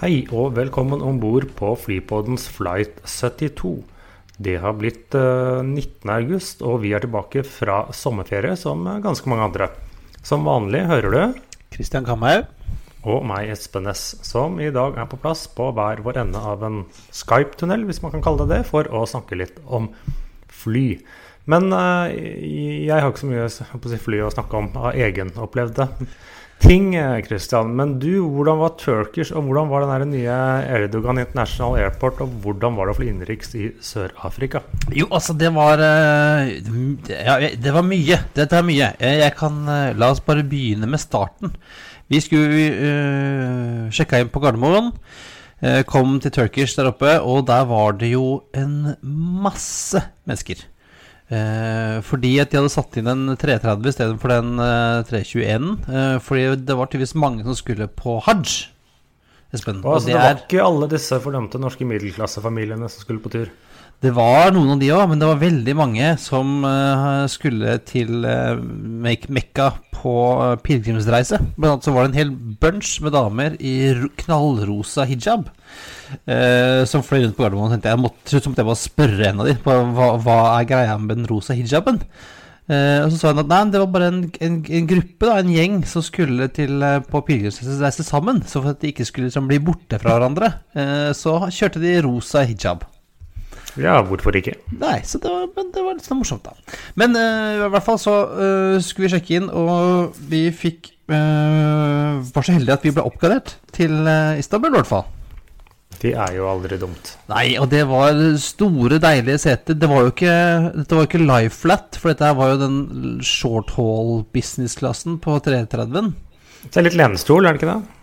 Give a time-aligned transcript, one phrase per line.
[0.00, 3.82] Hei og velkommen om bord på Flypodens flight 72.
[4.40, 9.68] Det har blitt uh, 19.8, og vi er tilbake fra sommerferie som ganske mange andre.
[10.24, 11.44] Som vanlig hører du
[11.76, 12.48] Kristian Kamhaug.
[13.04, 16.64] og meg, Espen Næss, som i dag er på plass på hver vår ende av
[16.64, 16.80] en
[17.12, 19.92] Skype-tunnel, hvis man kan kalle det det, for å snakke litt om
[20.48, 20.96] fly.
[21.44, 25.92] Men uh, jeg har ikke så mye si, fly å snakke om av egenopplevde
[26.60, 26.92] ting,
[27.26, 27.72] Christian.
[27.76, 30.36] Men du, hvordan var Turkish, og hvordan var den nye
[30.76, 34.62] Erdogan International Airport, og hvordan var det å fly innenriks i Sør-Afrika?
[34.94, 36.52] Jo, altså, det var eh,
[37.10, 38.20] Ja, det var mye.
[38.36, 38.92] Dette er mye.
[39.00, 41.54] Eh, Jeg kan eh, La oss bare begynne med starten.
[42.10, 44.88] Vi skulle uh, sjekka inn på Gardermoen.
[45.62, 48.96] eh, Kom til Turkish der oppe, og der var det jo en
[49.44, 50.64] masse mennesker.
[51.30, 55.68] Eh, fordi at de hadde satt inn en 330 istedenfor den eh, 321.
[55.86, 58.54] Eh, fordi det var tydeligvis mange som skulle på hajj.
[59.54, 59.80] Espen.
[59.82, 63.48] Altså, og det, var ikke alle disse fordømte norske middelklassefamiliene som skulle på tur.
[64.00, 68.24] Det var noen av de òg, men det var veldig mange som eh, skulle til
[68.24, 71.36] uh, Mekka på uh, pilegrimsreise.
[71.58, 72.30] Blant annet så var det en hel
[72.62, 73.74] bunch med damer i
[74.22, 75.50] knallrosa hijab.
[76.26, 77.74] eh, som fløy rundt på Gardermoen.
[77.74, 81.16] tenkte Jeg måtte, måtte jeg bare spørre en av dem hva, hva er greia med
[81.16, 82.00] den rosa hijaben.
[82.70, 85.40] Uh, og så sa hun at nei, det var bare en, en, en gruppe, da,
[85.40, 88.44] en gjeng, som skulle til, eh, på pilegrimsreise sammen.
[88.46, 91.96] Så for at de ikke skulle liksom, bli borte fra hverandre, uh, så kjørte de
[92.06, 92.86] rosa hijab.
[93.78, 94.56] Ja, hvorfor ikke?
[94.80, 96.80] Nei, så det var, men det var litt sånn morsomt, da.
[96.98, 102.18] Men uh, i hvert fall så uh, skulle vi sjekke inn, og vi fikk uh,
[102.30, 103.94] Var så heldige at vi ble oppgradert til
[104.40, 105.08] Istanbul, i hvert fall.
[106.00, 107.12] Det er jo aldri dumt.
[107.28, 109.76] Nei, og det var store, deilige seter.
[109.76, 110.36] Det var jo ikke,
[110.78, 112.78] dette var jo ikke live flat, for dette var jo den
[113.26, 116.14] short haul business-klassen på 330-en.
[116.64, 117.99] Det er litt lenestol, er det ikke det?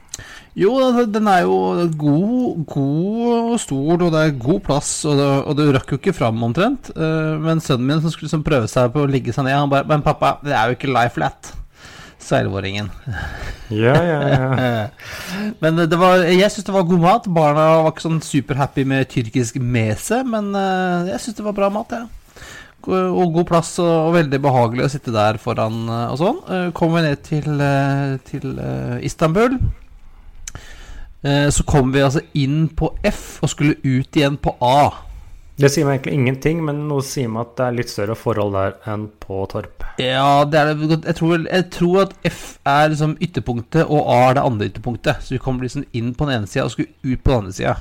[0.57, 1.57] Jo, altså, den er jo
[2.01, 5.99] god, god og stor, og det er god plass, og, det, og du rakk jo
[5.99, 6.89] ikke fram omtrent.
[6.97, 9.69] Eh, men sønnen min som skulle som prøve seg på å ligge seg ned, han
[9.69, 11.53] bare Men pappa, det er jo ikke life flat.
[12.27, 12.89] Seilvåringen.
[13.69, 14.89] Ja, ja, ja.
[15.61, 17.29] Men det var, jeg syns det var god mat.
[17.31, 21.69] Barna var ikke sånn superhappy med tyrkisk mese, men eh, jeg syns det var bra
[21.71, 22.07] mat, jeg.
[22.07, 22.13] Ja.
[22.87, 26.45] Og god plass, og, veldig behagelig å sitte der foran eh, og sånn.
[26.73, 27.67] Kom vi ned til,
[28.25, 28.55] til
[29.05, 29.61] Istanbul.
[31.27, 35.03] Eh, Så kom vi altså inn på F og skulle ut igjen på A.
[35.57, 38.53] Det sier meg egentlig ingenting, men noe sier meg at det er litt større forhold
[38.53, 39.87] der enn på Torp.
[39.97, 40.99] Ja, det er det.
[41.09, 45.23] Jeg tror, jeg tror at F er liksom ytterpunktet, og A er det andre ytterpunktet.
[45.25, 47.55] Så vi kom liksom inn på den ene sida og skulle ut på den andre
[47.57, 47.73] sida.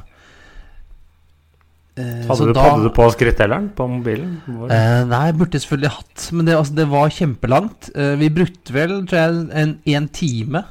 [1.97, 4.35] Eh, Hadde, du, hadde du på skrittelleren på mobilen?
[4.69, 7.91] Eh, nei, burde jeg selvfølgelig hatt, men det, altså, det var kjempelangt.
[7.97, 10.65] Eh, vi brukte vel tror jeg, en, en time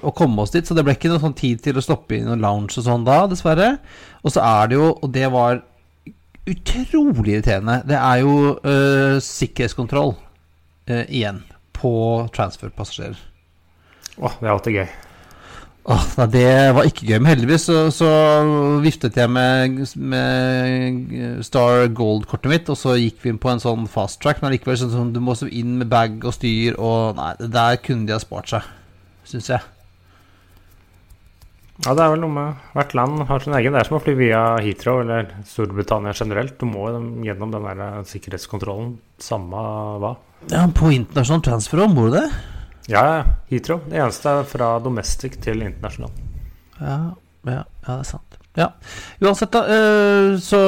[0.00, 2.22] å komme oss dit, så det ble ikke noe sånn tid til å stoppe i
[2.24, 3.74] noen lounge og sånn da, dessverre.
[4.24, 5.62] Og så er det jo, og det var
[6.50, 11.44] utrolig irriterende, det er jo uh, sikkerhetskontroll uh, igjen
[11.76, 11.92] på
[12.34, 13.20] transferpassasjerer.
[14.20, 14.90] Åh, det er alltid gøy.
[15.90, 18.08] Oh, nei, det var ikke gøy, men heldigvis så, så
[18.84, 23.88] viftet jeg med, med Star Gold-kortet mitt, og så gikk vi inn på en sånn
[23.90, 27.32] fast track, men likevel sånn som du må inn med bag og styr, og nei,
[27.40, 28.68] der kunne de ha spart seg,
[29.30, 29.62] syns jeg.
[31.80, 33.72] Ja, det er vel noe med Hvert land har sin egen.
[33.72, 36.58] Det er som å fly via Heathrow eller Storbritannia generelt.
[36.60, 36.90] Du må
[37.24, 39.62] gjennom den der sikkerhetskontrollen, samme
[40.02, 40.16] hva.
[40.52, 42.26] Ja, på internasjonal transfer òg, må du det?
[42.90, 43.22] Ja, ja.
[43.48, 43.80] Heathrow.
[43.88, 46.12] Det eneste er fra domestic til internasjonal.
[46.80, 46.98] Ja,
[47.48, 48.36] ja, ja, det er sant.
[48.58, 48.66] Ja.
[49.22, 50.60] Uansett, da, øh, så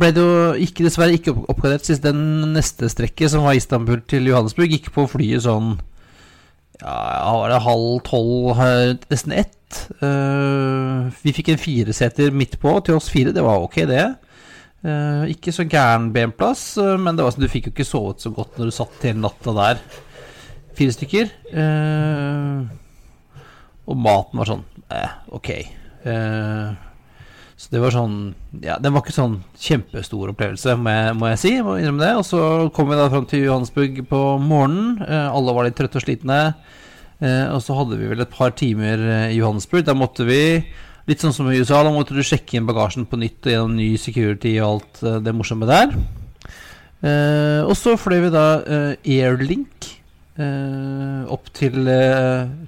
[0.00, 4.30] ble det jo ikke, dessverre ikke oppgradert sist den neste strekket, som var Istanbul til
[4.30, 5.74] Johannesburg, gikk på flyet sånn
[6.80, 9.80] Ja, var det halv tolv, øh, nesten ett?
[10.02, 14.06] Øh, vi fikk en fireseter midt på til oss fire, det var ok, det.
[14.84, 18.32] Øh, ikke så gæren benplass, men det var sånn, du fikk jo ikke sovet så
[18.34, 19.82] godt når du satt hele natta der.
[20.78, 21.34] Fire stykker.
[23.90, 25.50] Og maten var sånn eh, ok.
[26.08, 26.89] Eh,
[27.60, 28.14] så det var sånn
[28.64, 31.50] Ja, den var ikke sånn kjempestor opplevelse, må jeg, må jeg si.
[31.64, 32.12] Må innrømme det.
[32.16, 32.42] Og så
[32.72, 34.94] kom vi da fram til Johannesburg på morgenen.
[35.04, 36.38] Eh, alle var litt trøtte og slitne.
[37.20, 39.84] Eh, og så hadde vi vel et par timer eh, i Johannesburg.
[39.84, 40.40] Da måtte vi,
[41.10, 43.76] litt sånn som i USA, da måtte du sjekke inn bagasjen på nytt og gjennom
[43.76, 45.92] ny security og alt det morsomme der.
[47.04, 49.90] Eh, og så fløy vi da eh, Airlink
[50.40, 51.84] eh, opp til,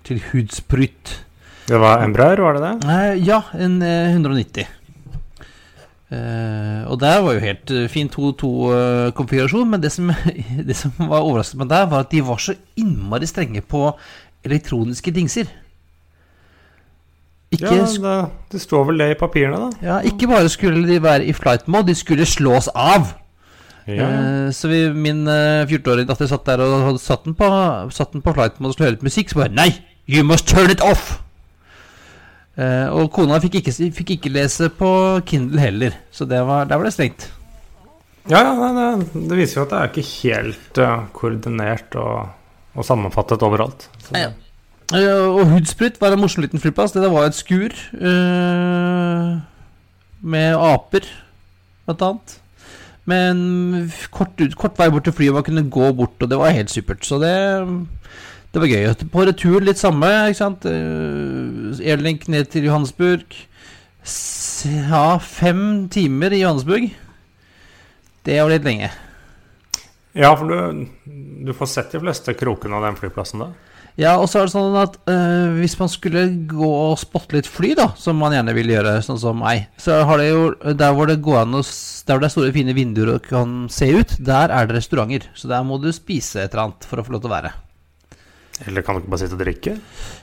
[0.05, 1.17] til Hudsprut.
[1.65, 3.03] Det var Embraer, var det det?
[3.25, 4.82] Ja, en eh, 190.
[6.13, 10.11] Eh, og der var jo helt eh, fin 2-2-konfigurasjon, men det som,
[10.69, 13.87] det som var overraskende med der, var at de var så innmari strenge på
[14.45, 15.49] elektroniske dingser.
[17.53, 19.71] Ikke, Ja, det, det står vel det i papirene, da.
[19.83, 23.13] ja, ikke bare skulle de være i flight mode, de skulle slås av.
[23.87, 24.47] Ja.
[24.47, 27.49] Uh, så vi, min uh, 14-årige datter satt der og satt den på,
[27.91, 29.31] satt den på flight mode og skulle høre litt musikk.
[29.31, 29.73] Så bare Nei!
[30.09, 31.19] You must turn it off!
[32.53, 34.91] Eh, og kona fikk ikke, fikk ikke lese på
[35.29, 37.31] Kindle heller, så det var, der var det strengt.
[38.29, 42.29] Ja, ja det, det viser jo at det er ikke helt uh, koordinert og,
[42.77, 43.89] og sammenfattet overalt.
[44.05, 44.33] Så, Ja.
[44.93, 46.93] Eh, og Hudsprut var en morsom liten flyplass.
[46.93, 49.41] Det var et skur uh,
[50.21, 51.09] med aper,
[51.87, 52.39] blant annet.
[53.09, 53.39] Men
[54.15, 56.71] kort, ut, kort vei bort til flyet, man kunne gå bort, og det var helt
[56.71, 57.03] supert.
[57.09, 57.33] Så det,
[58.53, 58.91] det var gøy.
[59.13, 60.67] På retur litt samme, ikke sant.
[60.69, 63.25] Eh, Airlink ned til Johannesburg.
[64.69, 66.91] Ja, fem timer i Johannesburg.
[68.27, 68.93] Det var litt lenge.
[70.13, 70.87] Ja, for du,
[71.47, 73.53] du får sett de fleste krokene av den flyplassen da.
[74.01, 77.49] Ja, og så er det sånn at øh, hvis man skulle gå og spotte litt
[77.49, 80.47] fly, da, som man gjerne vil gjøre, sånn som meg, så har det jo
[80.81, 83.67] Der hvor det går an å Der hvor det er store, fine vinduer og kan
[83.73, 85.29] se ut, der er det restauranter.
[85.37, 87.53] Så der må du spise et eller annet for å få lov til å være.
[88.67, 89.73] Eller kan du ikke bare sitte og drikke?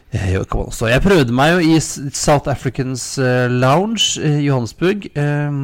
[0.09, 0.87] Eh, også.
[0.89, 5.59] Jeg prøvde meg jo i South Africans eh, Lounge i Johannesburg eh,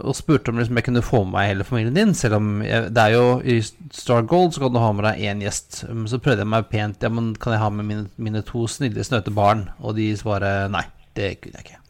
[0.00, 2.16] og spurte om liksom jeg kunne få med meg hele familien din.
[2.18, 3.60] Selv om jeg, det er jo i
[3.94, 5.84] Star Gold så kan du ha med deg én gjest.
[5.90, 7.02] Um, Så prøvde jeg meg pent.
[7.04, 9.68] Ja, men kan jeg ha med mine, mine to snille, snøte barn?
[9.78, 10.86] Og de svarer nei.
[11.14, 11.80] Det kunne jeg ikke.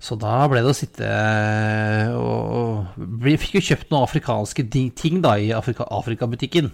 [0.00, 2.86] Så da ble det å sitte eh, og,
[3.20, 6.72] Vi fikk jo kjøpt noen afrikanske ting da i Afrika, Afrikabutikken.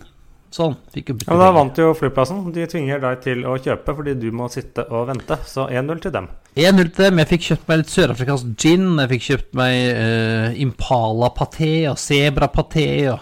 [0.54, 0.76] Sånn.
[0.94, 2.44] Fikk jo Ja, Da vant jo flyplassen.
[2.54, 5.38] De tvinger deg til å kjøpe fordi du må sitte og vente.
[5.48, 6.28] Så 1-0 til dem.
[6.56, 7.22] 1-0 til dem.
[7.22, 8.86] Jeg fikk kjøpt meg litt sørafrikansk gin.
[9.02, 13.18] Jeg fikk kjøpt meg uh, impala-paté og sebra-paté og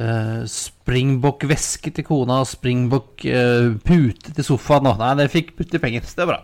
[0.00, 4.88] uh, springbok-veske til kona og springbok-pute til sofaen.
[4.92, 6.06] Og, nei, det fikk putte penger.
[6.06, 6.40] Så det er bra.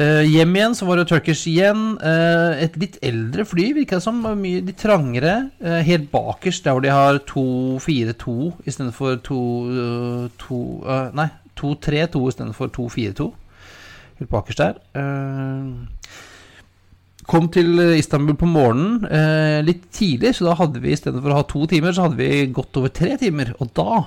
[0.00, 1.98] Eh, hjem igjen så var det Turkish igjen.
[2.00, 4.22] Uh, et litt eldre fly, virka det som.
[4.40, 5.50] Mye litt trangere.
[5.60, 8.36] Uh, helt bakerst, der hvor de har 2-4-2
[8.70, 9.40] istedenfor 2
[11.18, 11.28] Nei,
[11.60, 13.28] 2-3-2 istedenfor 2-4-2.
[14.20, 14.80] Helt bakerst der.
[17.30, 19.04] Kom til Istanbul på morgenen
[19.64, 22.76] litt tidlig, så da hadde vi istedenfor å ha to timer, så hadde vi gått
[22.80, 23.52] over tre timer.
[23.62, 24.00] Og da,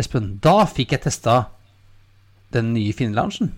[0.00, 1.36] Espen, da fikk jeg testa
[2.56, 3.52] den nye Finlandsen.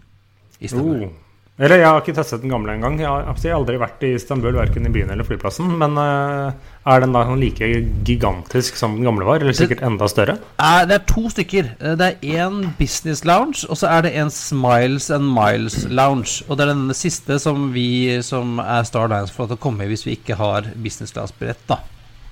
[0.58, 1.06] Istanbul.
[1.06, 1.25] Oh.
[1.56, 2.98] Eller jeg har ikke testet den gamle engang.
[3.00, 5.70] Jeg jeg har aldri vært i Istanbul, verken i byen eller flyplassen.
[5.80, 6.52] Men uh,
[6.84, 7.70] er den da sånn like
[8.04, 9.40] gigantisk som den gamle var?
[9.40, 10.36] Eller sikkert enda større?
[10.60, 11.72] Er, det er to stykker.
[11.80, 16.44] Eh, Det er én business lounge, og så er det en Smiles and Miles lounge.
[16.44, 20.04] Og det er den siste som vi som er Star Alliance får komme i hvis
[20.04, 21.80] vi ikke har business class-brett, da.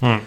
[0.04, 0.20] Mm.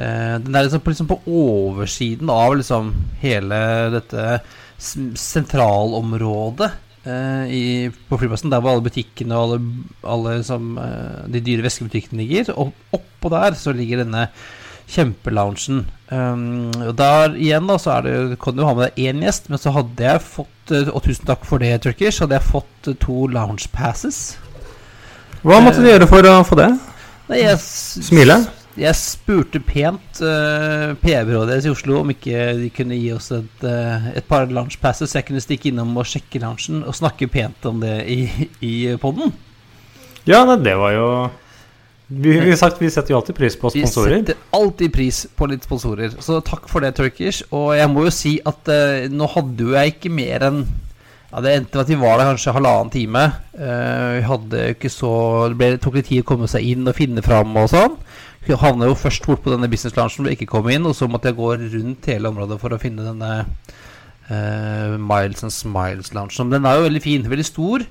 [0.00, 3.58] Eh, den er liksom på, liksom på oversiden av liksom hele
[4.00, 4.40] dette
[4.80, 6.86] sentralområdet eh,
[7.48, 8.52] i, på flyplassen.
[8.52, 9.60] Der hvor alle butikkene og alle,
[10.14, 12.52] alle som, eh, de dyre veskebutikkene ligger.
[12.56, 14.28] Og oppå der så ligger denne
[14.90, 15.84] kjempeloungen.
[16.10, 19.46] Um, og der igjen da så er det, kan du ha med deg én gjest,
[19.46, 22.22] men så hadde jeg fått eh, Og tusen takk for det, Turkish.
[22.22, 24.38] Hadde jeg fått eh, to lounge passes.
[25.46, 26.72] Hva måtte du gjøre for å få det?
[27.30, 27.60] Nei, jeg,
[28.10, 28.42] Smile?
[28.80, 33.66] Jeg spurte pent uh, PR-byrået deres i Oslo om ikke de kunne gi oss et,
[33.66, 37.68] uh, et par lounge så jeg kunne stikke innom og sjekke lunsjen og snakke pent
[37.68, 38.22] om det i,
[38.72, 39.34] i poden.
[40.28, 41.06] Ja, nei, det var jo
[42.10, 44.16] vi, vi, sagt, vi setter jo alltid pris på sponsorer.
[44.16, 47.44] Vi setter alltid pris på litt sponsorer, så takk for det, Turkish.
[47.54, 50.64] Og jeg må jo si at uh, nå hadde jo jeg ikke mer enn
[51.30, 53.22] ja, Det endte med at vi var der kanskje halvannen time.
[53.54, 55.12] Uh, vi hadde ikke så
[55.52, 57.94] Det ble, tok litt tid å komme seg inn og finne fram og sånn.
[58.48, 61.08] Havna jo først bort på denne business loungen hvor jeg ikke kom inn, og så
[61.10, 66.52] måtte jeg gå rundt hele området for å finne denne uh, Miles and Smiles loungen.
[66.54, 67.84] Den er jo veldig fin, veldig stor.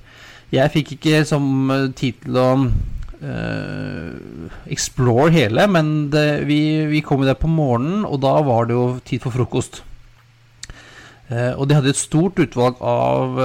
[0.49, 7.03] Jeg fikk ikke som eh, tid til å uh, explore hele, men det, vi, vi
[7.05, 9.83] kom jo der på morgenen, og da var det jo tid for frokost.
[11.29, 13.37] Uh, og de hadde et stort utvalg av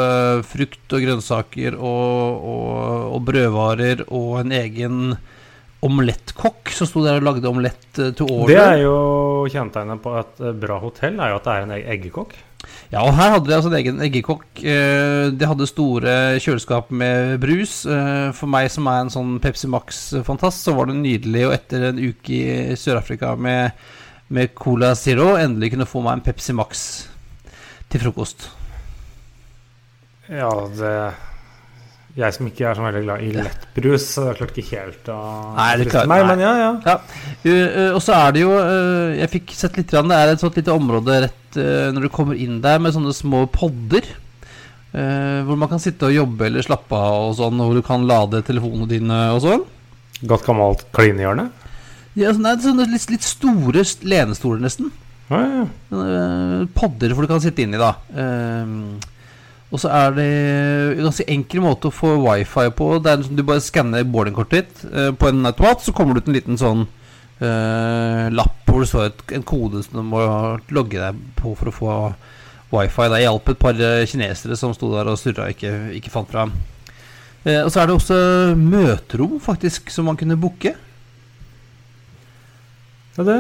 [0.49, 5.01] frukt og grønnsaker og, og, og brødvarer og en egen
[5.85, 8.97] omelettkokk som sto der og lagde omelett to til Det er jo
[9.53, 12.35] kjennetegnet på et eh, bra hotell, er jo at det er en eggekokk.
[12.89, 14.47] Ja, og her hadde de altså en egen eggekokk.
[14.65, 17.83] Eh, De hadde store kjøleskap med brus.
[17.85, 21.91] Eh, For meg som er en sånn Pepsi Max-fantast, så var det nydelig Og etter
[21.91, 22.33] en uke
[22.73, 23.77] i Sør-Afrika med,
[24.33, 26.85] med Cola Zero endelig kunne få meg en Pepsi Max
[27.93, 28.49] til frokost.
[30.33, 30.95] Ja, det
[32.15, 35.17] Jeg som ikke er så veldig glad i lettbrus, så det klarte ikke helt å
[35.59, 36.69] friste meg, men ja, ja.
[36.87, 40.31] Ja, uh, uh, og så er det jo uh, Jeg fikk sett litt Det er
[40.31, 44.07] et sånt lite område rett uh, når du kommer inn der med sånne små podder.
[44.95, 48.07] uh, hvor man kan sitte og jobbe eller slappe av og sånn, hvor du kan
[48.07, 49.65] lade telefonene dine og sånn.
[50.31, 51.49] Godt gammelt klinehjørne.
[52.15, 54.93] Ja, sånn, nei, sånne litt, litt store lenestoler, nesten.
[55.33, 55.65] Ja, ja.
[55.91, 57.97] Uh, podder hvor du kan sitte inni, da.
[58.15, 59.01] Um,
[59.73, 62.91] og så er det en ganske enkel måte å få wifi på.
[63.03, 66.25] Det er liksom, Du bare skanner boardingkortet ditt uh, på en automat, så kommer det
[66.25, 70.23] ut en liten sånn uh, lapp hvor det står en kode som du må
[70.75, 71.97] logge deg på for å få
[72.75, 73.09] wifi.
[73.11, 76.31] Det hjalp et par uh, kinesere som sto der og surra og ikke, ikke fant
[76.31, 76.55] fram.
[77.45, 78.21] Uh, og så er det også
[78.61, 80.77] møterom, faktisk, som man kunne booke.
[83.15, 83.37] Ja, det,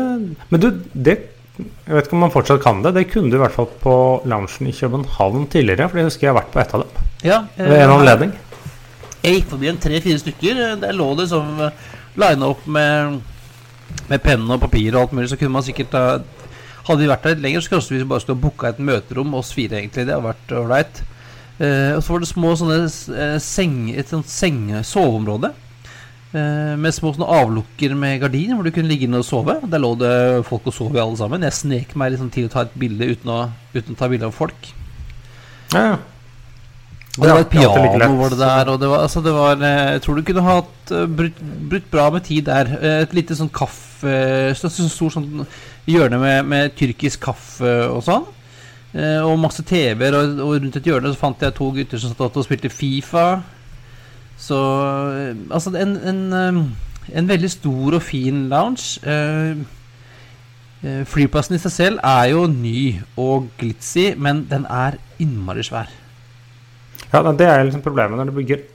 [0.50, 1.16] men du, det
[1.54, 2.94] Jeg vet ikke om man fortsatt kan det.
[2.96, 3.94] Det kunne du i hvert fall på
[4.26, 5.86] loungen i København tidligere.
[5.90, 7.10] For jeg husker jeg har vært på ett av dem.
[7.24, 8.32] Ja, Ved en anledning.
[9.24, 10.64] Jeg gikk forbi en tre-fire stykker.
[10.82, 11.54] Der lå det som
[12.20, 13.20] lina opp med,
[14.10, 15.30] med penn og papir og alt mulig.
[15.30, 16.04] Så kunne man sikkert da
[16.84, 19.54] Hadde vi vært der litt lenger, så kanskje vi bare skulle booka et møterom, oss
[19.56, 20.02] fire, egentlig.
[20.04, 20.98] Det hadde vært ålreit.
[21.56, 25.48] Eh, og så var det små sånne eh, seng, et sånt senge, soveområde.
[26.34, 29.54] Med små sånne avlukker med gardiner hvor du kunne ligge inne og sove.
[29.70, 30.14] Der lå det
[30.48, 31.44] folk og sov i alle sammen.
[31.46, 33.36] Jeg snek meg liksom til å ta et bilde uten å,
[33.76, 34.72] uten å ta bilde av folk.
[35.74, 35.94] Ja, ja.
[37.14, 39.92] Og det var et piano var det der, og det var, altså det var eh,
[39.94, 41.36] Jeg tror du kunne hatt eh, brutt,
[41.70, 42.72] brutt bra med tid der.
[42.80, 44.16] Eh, Et lite sånn kaffe
[44.58, 45.46] så- så Stor sånn
[45.86, 48.26] hjørne med, med tyrkisk kaffe og sånn.
[48.94, 52.36] Og masse TV-er, og, og rundt et hjørne så fant jeg to gutter som satt
[52.36, 53.42] og spilte Fifa.
[54.40, 54.58] Så
[55.14, 59.00] eh, Altså, en, en, eh, en veldig stor og fin lounge.
[59.04, 59.64] Eh,
[61.08, 65.88] Flyplassen i seg selv er jo ny og glitzy, men den er innmari svær.
[67.08, 68.66] Ja, Det er liksom problemet når du bygger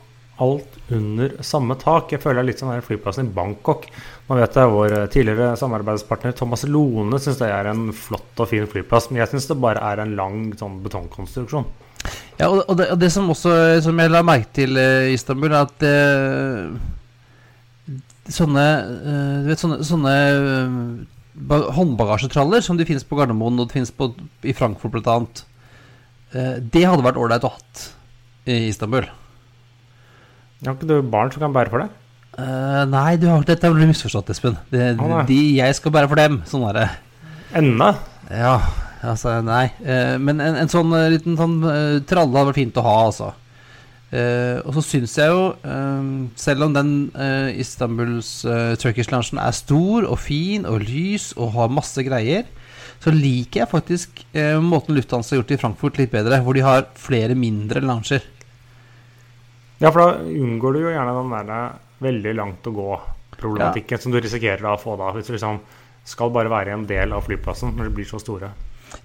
[0.42, 2.10] alt under samme tak.
[2.14, 3.86] Jeg føler det er litt sånn her flyplassen i Bangkok.
[4.26, 8.66] Nå vet jeg Vår tidligere samarbeidspartner Thomas Lone syns det er en flott og fin
[8.70, 11.68] flyplass, men jeg syns det bare er en lang sånn betongkonstruksjon.
[12.40, 13.52] Ja, og, og, det, og det som også
[13.84, 16.70] Som jeg la merke til eh, i Istanbul, er at eh,
[18.32, 20.78] sånne eh, Du vet, sånne, sånne eh,
[21.50, 24.12] ba- håndbagasjetraller som det finnes på Gardermoen og det finnes på,
[24.48, 25.18] i Frankfurt bl.a.,
[26.34, 27.86] eh, det hadde vært ålreit å hatt
[28.50, 29.06] i Istanbul.
[30.66, 31.96] Har ikke du barn som kan bære for deg?
[32.40, 34.56] Uh, nei, du har, dette du misforstått, Espen.
[34.72, 36.38] Det, ah, de jeg skal bære for dem.
[36.48, 36.86] Sånn er det.
[37.60, 37.90] Enda?
[38.32, 38.54] Ja,
[39.02, 39.70] altså nei.
[39.84, 42.96] Eh, men en, en sånn eh, liten sånn eh, tralle hadde vært fint å ha,
[43.10, 43.30] altså.
[44.10, 46.08] Eh, og så syns jeg jo, eh,
[46.40, 48.32] selv om den eh, Istanbuls
[48.82, 52.48] Turkish Loungen er stor og fin og lys og har masse greier,
[53.00, 54.18] så liker jeg faktisk
[54.60, 58.26] måten Lufthansa har gjort det i Frankfurt litt bedre, hvor de har flere mindre lunsjer.
[59.80, 61.60] Ja, for da unngår du jo gjerne den derre
[62.04, 65.62] veldig langt å gå-problematikken som du risikerer å få da, hvis du liksom
[66.12, 68.52] skal bare være en del av flyplassen når de blir så store.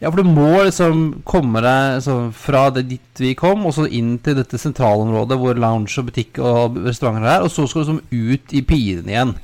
[0.00, 3.86] Ja, for du må liksom komme deg sånn fra det dit vi kom, og så
[3.86, 7.92] inn til dette sentralområdet hvor lounge og butikk og restauranter er, og så skal du
[7.94, 9.34] liksom ut i pirene igjen.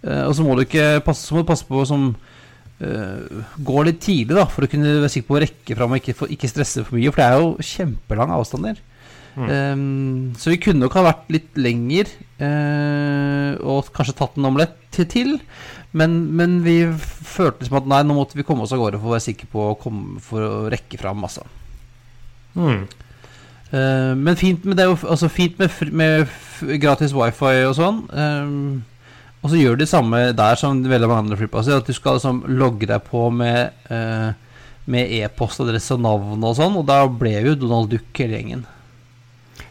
[0.00, 3.86] Uh, og så må du ikke passe, så må du passe på som uh, gå
[3.86, 6.32] litt tidlig, da, for å kunne være sikker på å rekke fram og ikke, for,
[6.32, 8.80] ikke stresse for mye, for det er jo kjempelange avstander.
[9.38, 12.10] Um, så vi kunne nok ha vært litt lenger,
[12.42, 15.36] uh, og kanskje tatt en omelett til.
[15.92, 19.10] Men, men vi følte liksom at nei, nå måtte vi komme oss av gårde for
[19.10, 21.24] å være sikre på å komme, for å rekke fram.
[21.26, 21.42] Altså.
[22.54, 22.84] Mm.
[23.70, 26.30] Uh, men fint med det er jo altså fint med, med
[26.82, 28.00] gratis wifi og sånn.
[28.10, 28.54] eh,
[29.40, 31.78] og så gjør de samme der som veldig mange andre flyplasser.
[31.80, 34.34] At du skal liksom logge deg på med uh,
[34.90, 36.76] Med e-postadresse og navn og sånn.
[36.76, 38.66] Og da ble jo Donald Duck hele gjengen.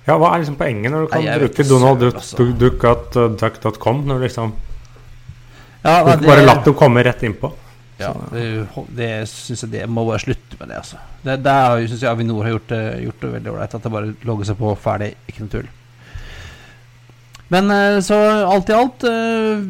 [0.07, 2.47] Ja, hva er liksom poenget når du kan Nei, vet bruke Donald Duck- altså.
[2.57, 4.55] Duck- Duck.com når du liksom
[5.83, 7.51] Ja, Du bare latt dem komme rett innpå.
[7.99, 8.43] Ja, det,
[8.95, 10.99] det syns jeg det må bare slutte med det, altså.
[11.25, 13.75] Det, der syns jeg Avinor har gjort det, gjort det veldig ålreit.
[13.75, 15.69] At det bare logger seg på ferdig, ikke noe tull.
[17.51, 19.63] Men eh, så alt i alt uh,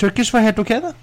[0.00, 0.94] Turkish var helt ok, det.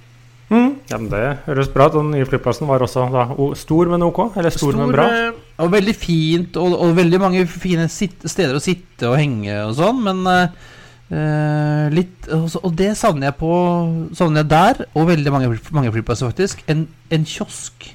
[0.52, 0.72] Mm.
[0.90, 1.96] Ja, men Det høres bra ut.
[1.96, 3.28] Den nye flyplassen var også da,
[3.60, 4.24] stor, men ok?
[4.40, 5.06] Eller stor, men bra?
[5.08, 9.78] eh, og veldig fint, og, og veldig mange fine steder å sitte og henge og
[9.78, 10.72] sånn, men eh,
[11.12, 13.48] Eh, litt, og det savner jeg på
[14.16, 16.62] Savner jeg der, og veldig mange, mange flyplasser, faktisk.
[16.72, 17.90] En, en kiosk.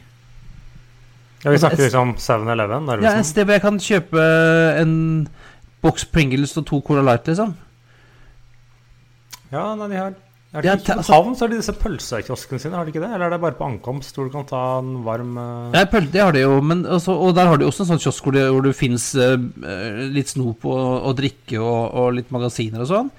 [1.45, 2.91] Ja, Vi Altså, snakker liksom 7-Eleven.
[2.91, 4.27] Ja, Ja, Et sted hvor jeg kan kjøpe
[4.83, 4.95] en
[5.83, 7.55] boks Pringles og to Cola Light, liksom.
[9.53, 10.15] ja nei, de har
[10.53, 13.03] er det ikke I altså- København så har de disse pølsekioskene sine, har de ikke
[13.03, 13.13] det?
[13.15, 16.07] Eller er det bare på ankomst hvor du kan ta en varm eh, Nei, pøl,
[16.13, 18.37] det har de jo, men også, og der har de også en sånn kiosk hvor
[18.37, 23.11] det, hvor det fins litt snop og, og drikke og, og litt magasiner og sånn.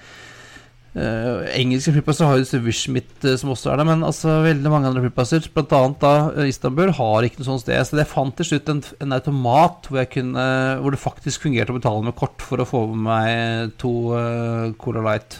[0.97, 4.89] Uh, engelske flyplasser har jo Wishmit uh, som også er der, men altså veldig mange
[4.89, 5.81] andre flyplasser, bl.a.
[6.01, 7.77] da eh, Istanbul, har ikke noe sånt sted.
[7.85, 10.47] Så jeg fant til slutt en, en automat hvor, jeg kunne,
[10.81, 14.73] hvor det faktisk fungerte å betale med kort for å få med meg to uh,
[14.81, 15.37] Cola Light.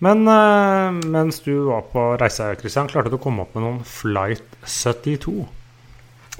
[0.00, 3.80] Men eh, mens du var på reise, Christian, klarte du å komme opp med noen
[3.84, 5.44] Flight 72?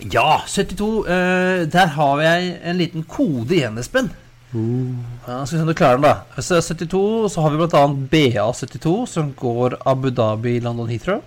[0.09, 0.87] Ja, 72.
[1.05, 4.09] Uh, der har jeg en liten kode igjen, Espen.
[4.51, 6.41] Ja, skal vi se om du klarer den, da.
[6.43, 7.03] Så 72,
[7.35, 7.83] så har vi bl.a.
[8.15, 11.21] BA72, som går Abu Dhabi, London Heathrow.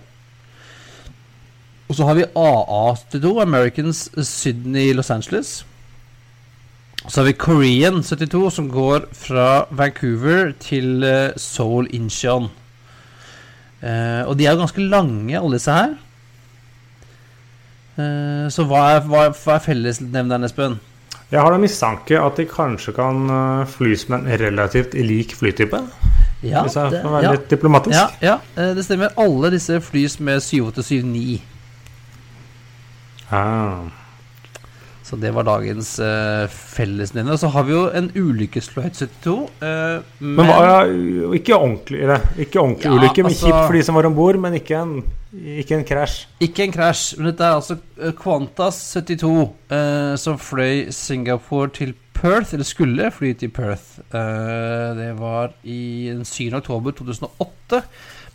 [1.86, 5.62] Og så har vi AA72, Americans Sydney, Los Angeles.
[7.08, 12.48] Så har vi Korean 72, som går fra Vancouver til eh, Seoul, Incheon.
[13.84, 15.90] Uh, og de er jo ganske lange, alle disse her.
[17.98, 20.78] Uh, så hva er, hva, hva er fellesnevneren, Espen?
[21.28, 23.26] Jeg har da mistanke at de kanskje kan
[23.68, 25.82] flys med en relativt lik flytype.
[26.44, 27.98] Ja, hvis jeg det, får være ja, litt diplomatisk.
[27.98, 29.12] ja, ja, uh, det stemmer.
[29.20, 31.42] Alle disse flys med 7879.
[33.28, 33.92] Ah.
[35.04, 37.36] Så det var dagens uh, fellesnevner.
[37.36, 39.34] Så har vi jo en ulykkesflight 72.
[39.60, 40.78] Uh, men Men hva, ja,
[41.36, 44.16] ikke ordentlig, eller, ikke ordentlig Ja, ulykke, men altså- kjipt for de som var om
[44.16, 44.94] bord, men ikke en,
[45.60, 46.16] ikke en krasj.
[46.40, 49.28] Ikke en krasj, men dette er altså eh, Qantas 72
[49.74, 54.00] uh, som fløy Singapore til Perth, eller skulle fly til Perth.
[54.08, 56.48] Uh, det var i den 7.
[56.62, 57.82] oktober 2008.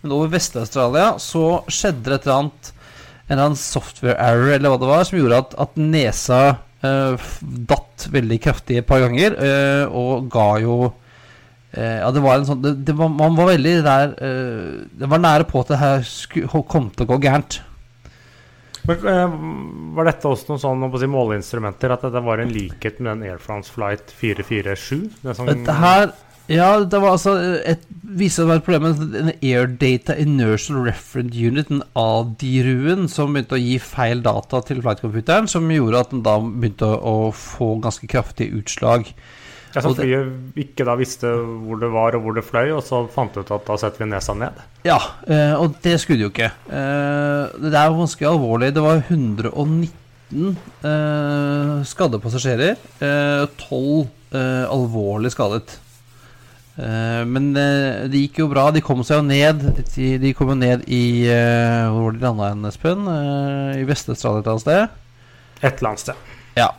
[0.03, 2.75] Men over Vest-Australia så skjedde det et eller annet
[3.29, 6.39] En eller annen software error eller hva det var, som gjorde at, at nesa
[6.81, 7.29] eh,
[7.69, 10.77] datt veldig kraftig et par ganger, eh, og ga jo
[11.75, 15.09] eh, Ja, det var en sånn det, det var, Man var veldig der eh, Det
[15.11, 16.07] var nære på at det her
[16.71, 17.59] kom til å gå gærent.
[18.89, 19.37] Men eh,
[19.99, 21.93] Var dette også noen sånn, si, måleinstrumenter?
[21.93, 25.21] At dette var en likhet med den Air France Flight 447?
[25.21, 26.09] Det som, Dette her
[26.49, 27.35] Ja, det var altså
[27.69, 33.05] et, viste det var et problem med en Air Data Inertial Referent Unit, en ADI-ruen,
[33.11, 37.29] som begynte å gi feil data til flightcomputeren, som gjorde at den da begynte å,
[37.35, 39.11] få ganske kraftige utslag.
[39.75, 43.03] ja, så flyet ikke da visste hvor det var og hvor det fløy, og så
[43.13, 44.57] fant du ut at da setter vi nesa ned?
[44.87, 44.97] Ja,
[45.29, 46.49] eh, og det skulle det jo ikke.
[46.65, 48.71] Eh, det er jo ganske alvorlig.
[48.73, 52.81] Det var 119 eh, skadde passasjerer.
[53.05, 55.77] Eh, 12 eh, alvorlig skadet.
[56.79, 58.67] Eh, men eh, det gikk jo bra.
[58.71, 59.57] De kom seg jo ned.
[59.93, 63.01] De, de kom jo ned i eh, Hvor var de landa hen, Espen?
[63.75, 64.81] I Vest-Australia et eller annet sted?
[65.59, 66.17] Et eller annet sted.
[66.59, 66.69] Ja.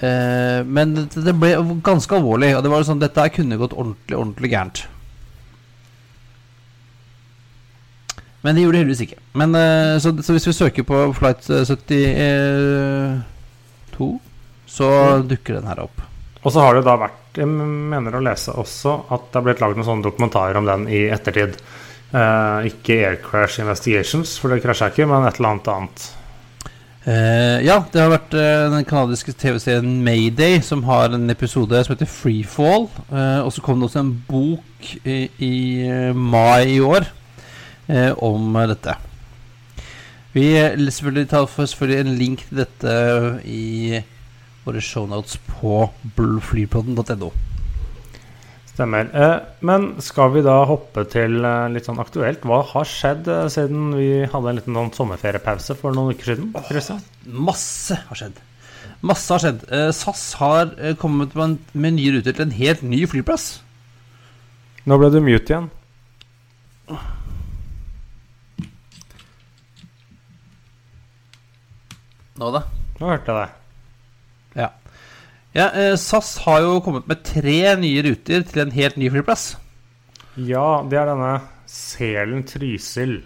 [0.00, 1.50] Men det, ble
[1.84, 2.50] ganske alvorlig.
[2.56, 4.78] Og det var jo sånn Dette her kunne gått ordentlig, ordentlig gærent.
[8.40, 9.20] Men det gjorde det heldigvis ikke.
[9.36, 9.52] Men
[10.00, 14.08] så, så hvis vi søker på flight eh, 72,
[14.70, 14.86] så
[15.28, 15.98] dukker den her opp.
[16.40, 19.60] Og så har det da vært Jeg mener å lese også at det har blitt
[19.62, 21.58] laget noen sånne dokumentarer om den i ettertid.
[22.10, 26.08] Eh, ikke Air Crash Investigations, for det krasja ikke, men et eller annet annet.
[27.00, 31.94] Eh, ja, det har vært eh, den kanadiske TV-serien Mayday som har en episode som
[31.94, 32.88] heter Freefall.
[33.08, 35.54] Eh, og så kom det også en bok i, i
[35.86, 37.06] eh, mai i år
[37.88, 38.98] eh, om dette.
[40.34, 40.50] Vi
[41.30, 42.98] tar selvfølgelig en link til dette
[43.50, 44.02] i
[44.70, 45.84] våre shownotes på
[46.50, 47.30] flypodden.no.
[48.70, 49.10] Stemmer.
[49.12, 52.46] Eh, men skal vi da hoppe til eh, litt sånn aktuelt?
[52.48, 56.54] Hva har skjedd eh, siden vi hadde en liten sånn sommerferiepause for noen uker siden?
[56.70, 57.02] Christian?
[57.26, 58.40] Masse har skjedd.
[59.04, 59.66] Masse har skjedd.
[59.96, 63.52] SAS har kommet med, en, med nye ruter til en helt ny flyplass.
[64.88, 65.70] Nå ble du mute igjen.
[72.40, 72.68] Nå da?
[73.00, 73.59] Nå hørte jeg deg.
[75.54, 75.68] Ja.
[75.74, 79.56] eh, SAS har jo kommet med tre nye ruter til en helt ny flyplass.
[80.38, 81.32] Ja, det er denne
[81.70, 83.16] Selen-Trysil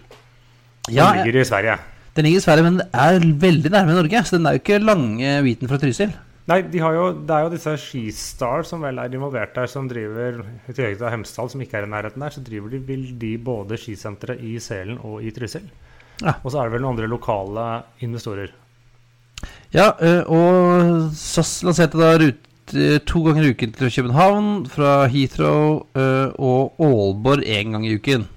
[0.84, 1.78] som Ja, ligger i Sverige.
[2.14, 4.24] Den ligger i Sverige, men er veldig nærme Norge.
[4.24, 6.12] Så den er jo ikke lange biten fra Trysil.
[6.46, 9.86] Nei, de har jo, det er jo disse Skistar som vel er involvert der, som
[9.88, 13.30] driver I tillegg til Hemsedal, som ikke er i nærheten der, så driver de, de
[13.40, 15.64] både skisenteret i Selen og i Trysil.
[16.20, 16.36] Ja.
[16.42, 17.64] Og så er det vel noen andre lokale
[18.04, 18.52] investorer.
[19.74, 25.80] Ja, eh, og SAS lanserte da rute to ganger i uken til København fra Heathrow
[25.98, 28.28] eh, og Aalborg én gang i uken.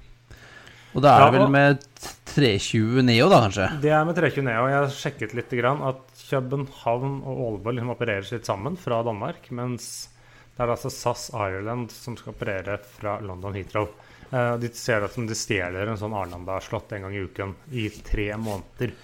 [0.97, 1.83] Og da er det vel med
[2.31, 3.67] 320 Neo, da, kanskje?
[3.83, 4.63] Det er med 320 Neo.
[4.71, 9.45] Jeg har sjekket litt grann at København og Aalborg liksom opererer litt sammen fra Danmark,
[9.53, 10.07] mens
[10.55, 13.91] det er altså SAS Ireland som skal operere fra London Heathrow.
[14.31, 17.91] Eh, de ser det som de stjeler en sånn Arlanda-slott en gang i uken i
[18.09, 18.97] tre måneder.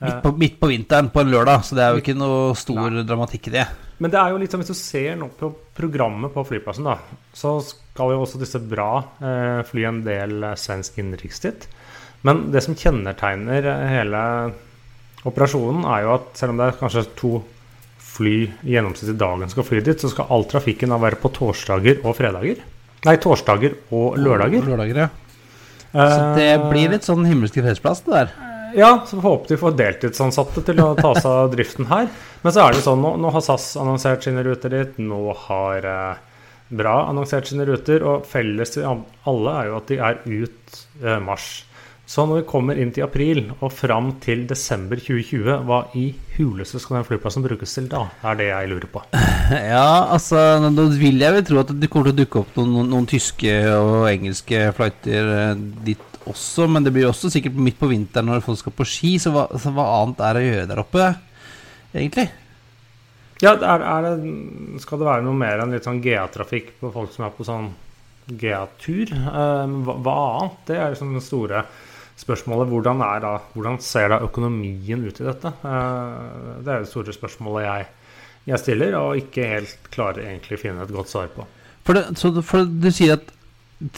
[0.00, 2.94] Midt på, midt på vinteren på en lørdag, så det er jo ikke noe stor
[3.04, 3.66] dramatikk i det.
[4.00, 6.96] Men det er jo litt sånn, hvis du ser nå på programmet på flyplassen, da,
[7.36, 8.88] så skal jo også disse bra
[9.20, 11.68] eh, fly en del eh, svensk innenrikstid.
[12.24, 14.24] Men det som kjennetegner eh, hele
[15.28, 17.34] operasjonen, er jo at selv om det er kanskje to
[18.10, 21.32] fly i gjennomsnitt i dagen skal fly dit, så skal all trafikken da være på
[21.36, 22.64] torsdager og fredager.
[23.04, 24.64] Nei, torsdager og lørdager.
[24.64, 25.10] Lørdager, ja.
[25.90, 28.32] Så det Eh, blir litt sånn himmelske fredsplass, det der.
[28.76, 32.10] Ja, så håper de får deltidsansatte til å ta seg av driften her.
[32.42, 35.88] Men så er det sånn, nå, nå har SAS annonsert sine ruter dit, nå har
[35.88, 36.26] eh,
[36.70, 41.16] Bra annonsert sine ruter, og felles til alle er jo at de er ut eh,
[41.18, 41.48] mars.
[42.10, 46.80] Så når vi kommer inn til april og fram til desember 2020, hva i huleste
[46.82, 48.00] skal den flyplassen brukes til da?
[48.26, 49.02] er det jeg lurer på.
[49.50, 52.72] Ja, altså Nå vil jeg vel tro at det kommer til å dukke opp noen,
[52.74, 57.78] noen, noen tyske og engelske flighter eh, dit også, men det blir også sikkert midt
[57.78, 60.68] på vinteren når folk skal på ski, så hva, så hva annet er å gjøre
[60.70, 61.06] der oppe,
[61.92, 62.26] egentlig?
[63.42, 64.32] Ja, er, er det,
[64.82, 67.70] skal det være noe mer enn litt sånn GA-trafikk på folk som er på sånn
[68.42, 69.14] GA-tur?
[69.14, 70.58] Eh, hva, hva annet?
[70.70, 71.62] Det er liksom den store
[72.20, 72.68] spørsmålet.
[72.70, 75.54] Hvordan, er da, hvordan ser da økonomien ut i dette?
[75.64, 77.88] Eh, det er det store spørsmålet jeg,
[78.52, 81.48] jeg stiller, og ikke helt klarer egentlig å finne et godt svar på.
[81.86, 83.32] For, det, så, for du sier at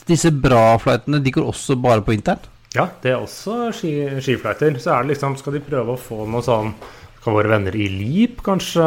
[0.06, 2.50] disse bra flightene de går også bare på vinteren?
[2.72, 3.92] Ja, det er også ski,
[4.24, 4.78] skiflighter.
[4.80, 6.74] Så er det liksom, skal de prøve å få noe sånn
[7.22, 8.82] Kan våre venner i LIP kanskje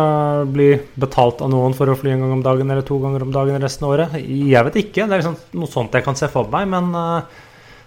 [0.51, 0.65] bli
[0.99, 3.61] betalt av noen for å fly en gang om dagen eller to ganger om dagen
[3.63, 4.17] resten av året?
[4.19, 5.05] Jeg vet ikke.
[5.05, 6.67] Det er liksom noe sånt jeg kan se for meg.
[6.73, 7.44] Men eh,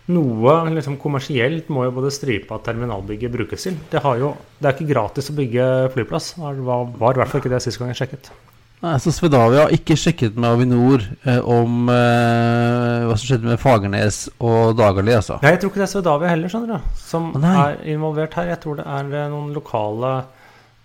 [0.09, 3.79] noe liksom kommersielt må jo både stripe at terminalbygget brukes til.
[3.93, 5.65] Det, har jo, det er ikke gratis å bygge
[5.97, 6.35] flyplass.
[6.39, 8.31] Det var, var i hvert fall ikke det sist gang jeg sjekket.
[8.79, 13.59] Nei, så Svedavia har ikke sjekket med Avinor eh, om eh, hva som skjedde med
[13.59, 15.41] Fagernes og Dagali, altså.
[15.43, 17.55] Nei, jeg tror ikke det er Svedavia heller, skjønner du, som nei.
[17.65, 18.53] er involvert her.
[18.53, 20.13] Jeg tror det er eh, noen lokale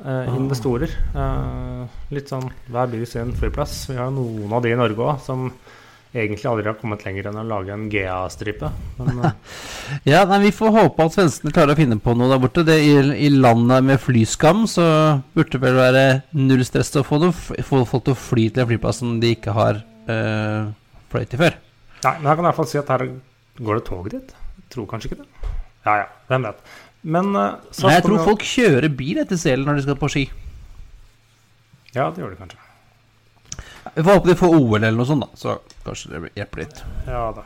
[0.02, 0.96] eh, investorer.
[1.14, 3.78] Eh, litt sånn hver by sin flyplass.
[3.92, 5.52] Vi har noen av de i Norge òg som
[6.14, 8.70] egentlig aldri har kommet lenger enn å lage en GA-stripe.
[9.04, 9.32] Eh,
[10.08, 12.64] Ja, nei, Vi får håpe at svenskene klarer å finne på noe der borte.
[12.68, 12.94] Det, i,
[13.28, 14.86] I landet med flyskam så
[15.36, 16.06] burde det vel være
[16.38, 19.82] null stress å få, folk til å fly til en flyplass som de ikke har
[19.84, 20.72] øh,
[21.12, 21.60] fløyet til før.
[22.06, 23.06] nei, men jeg kan i hvert fall si at her
[23.60, 24.34] går det tog dit.
[24.64, 25.54] Jeg tror kanskje ikke det.
[25.86, 26.64] Ja ja, hvem vet.
[27.04, 30.24] Men uh, Nei, jeg tror folk kjører bil etter selen når de skal på ski.
[31.94, 32.62] Ja, det gjør de kanskje.
[33.96, 35.38] Vi får håpe de får OL eller noe sånt, da.
[35.38, 36.82] Så kanskje det hjelper litt.
[37.08, 37.44] Ja da.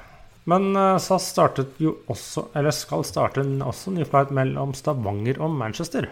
[0.47, 5.41] Men eh, SAS startet jo også, eller skal starte en- også ny flight mellom Stavanger
[5.43, 6.07] og Manchester.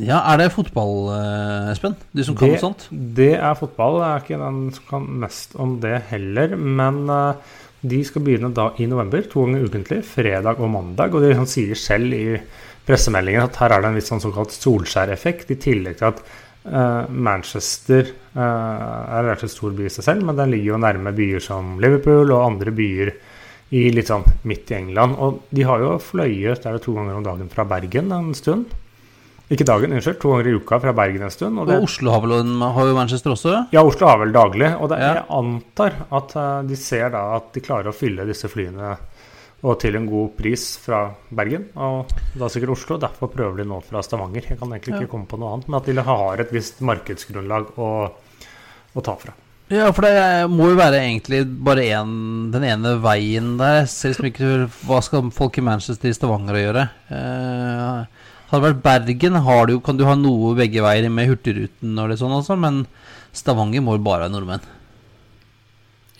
[0.00, 1.96] Ja, Er det fotball, eh, Espen?
[2.14, 2.86] Du som kan Det- noe sånt?
[2.90, 3.98] Det er fotball.
[4.00, 6.56] Jeg er ikke den som kan mest om det heller.
[6.56, 7.34] Men eh,
[7.84, 11.14] de skal begynne da i november, to ganger ukentlig, fredag og mandag.
[11.14, 12.40] Og de sier selv i
[12.86, 16.22] pressemeldingen at her er det en viss sånn såkalt Solskjær-effekt, i tillegg til at
[16.64, 21.12] Manchester eh, er en relativt stor by i seg selv, men den ligger jo nærme
[21.16, 23.12] byer som Liverpool og andre byer
[23.72, 25.16] i litt sånn midt i England.
[25.18, 28.66] Og de har jo fløyet der det to ganger om dagen fra Bergen en stund.
[29.52, 30.16] Ikke dagen, unnskyld.
[30.22, 31.58] To ganger i uka fra Bergen en stund.
[31.60, 33.56] Og det, Og Oslo har vel har jo Manchester også?
[33.72, 34.70] ja, Oslo har vel daglig.
[34.80, 35.14] Og det, Ja.
[35.14, 38.96] jeg antar at eh, de ser da at de klarer å fylle disse flyene
[39.62, 41.68] og til en god pris fra Bergen.
[41.78, 42.96] Og da sikkert Oslo.
[42.98, 44.48] Derfor prøver de nå fra Stavanger.
[44.50, 45.12] Jeg kan egentlig ikke Ja.
[45.12, 47.90] komme på noe annet, men at de har et visst markedsgrunnlag å,
[48.96, 49.36] å ta fra.
[49.72, 53.86] Ja, for det må jo være egentlig bare en, den ene veien der.
[53.88, 54.50] Ser liksom ikke
[54.84, 56.82] Hva skal folk i Manchester i Stavanger å gjøre?
[57.14, 61.94] Eh, hadde det vært Bergen, har du, kan du ha noe begge veier med Hurtigruten
[62.02, 62.82] og det sånn også, men
[63.32, 64.66] Stavanger må jo bare være nordmenn.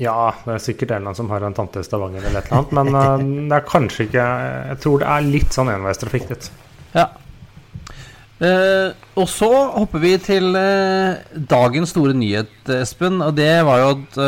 [0.02, 2.50] Ja, det er sikkert en eller annen som har en tante i Stavanger eller et
[2.50, 4.24] eller annet, men uh, det er kanskje ikke
[4.70, 6.50] Jeg tror det er litt sånn enveistrafikk dit.
[6.96, 7.08] Ja.
[8.42, 13.22] Uh, og så hopper vi til uh, dagens store nyhet, Espen.
[13.22, 14.20] Og det var jo at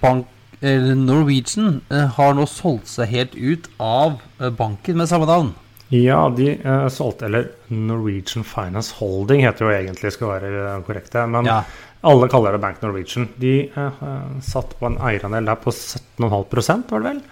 [0.00, 1.76] bank, Norwegian
[2.16, 4.16] har nå solgt seg helt ut av
[4.58, 5.52] banken med samme navn.
[5.94, 6.50] Ja, de
[6.90, 11.22] solgte Eller Norwegian Finance Holding heter jo egentlig, skal være korrekte.
[11.30, 11.60] Men Ja.
[12.06, 13.28] Alle kaller det Bank Norwegian.
[13.42, 17.22] De eh, eh, satt på en eierandel der på 17,5 var det vel?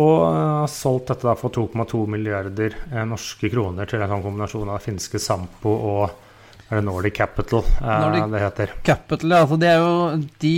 [0.00, 4.24] Og eh, har solgt dette da for 2,2 milliarder eh, norske kroner til en sånn
[4.24, 6.20] kombinasjon av finske Sampo og
[6.72, 8.70] Er det Nordic Capital eh, Nordic- det heter?
[8.86, 9.42] Capital, ja.
[9.44, 10.52] Altså det, er jo, de,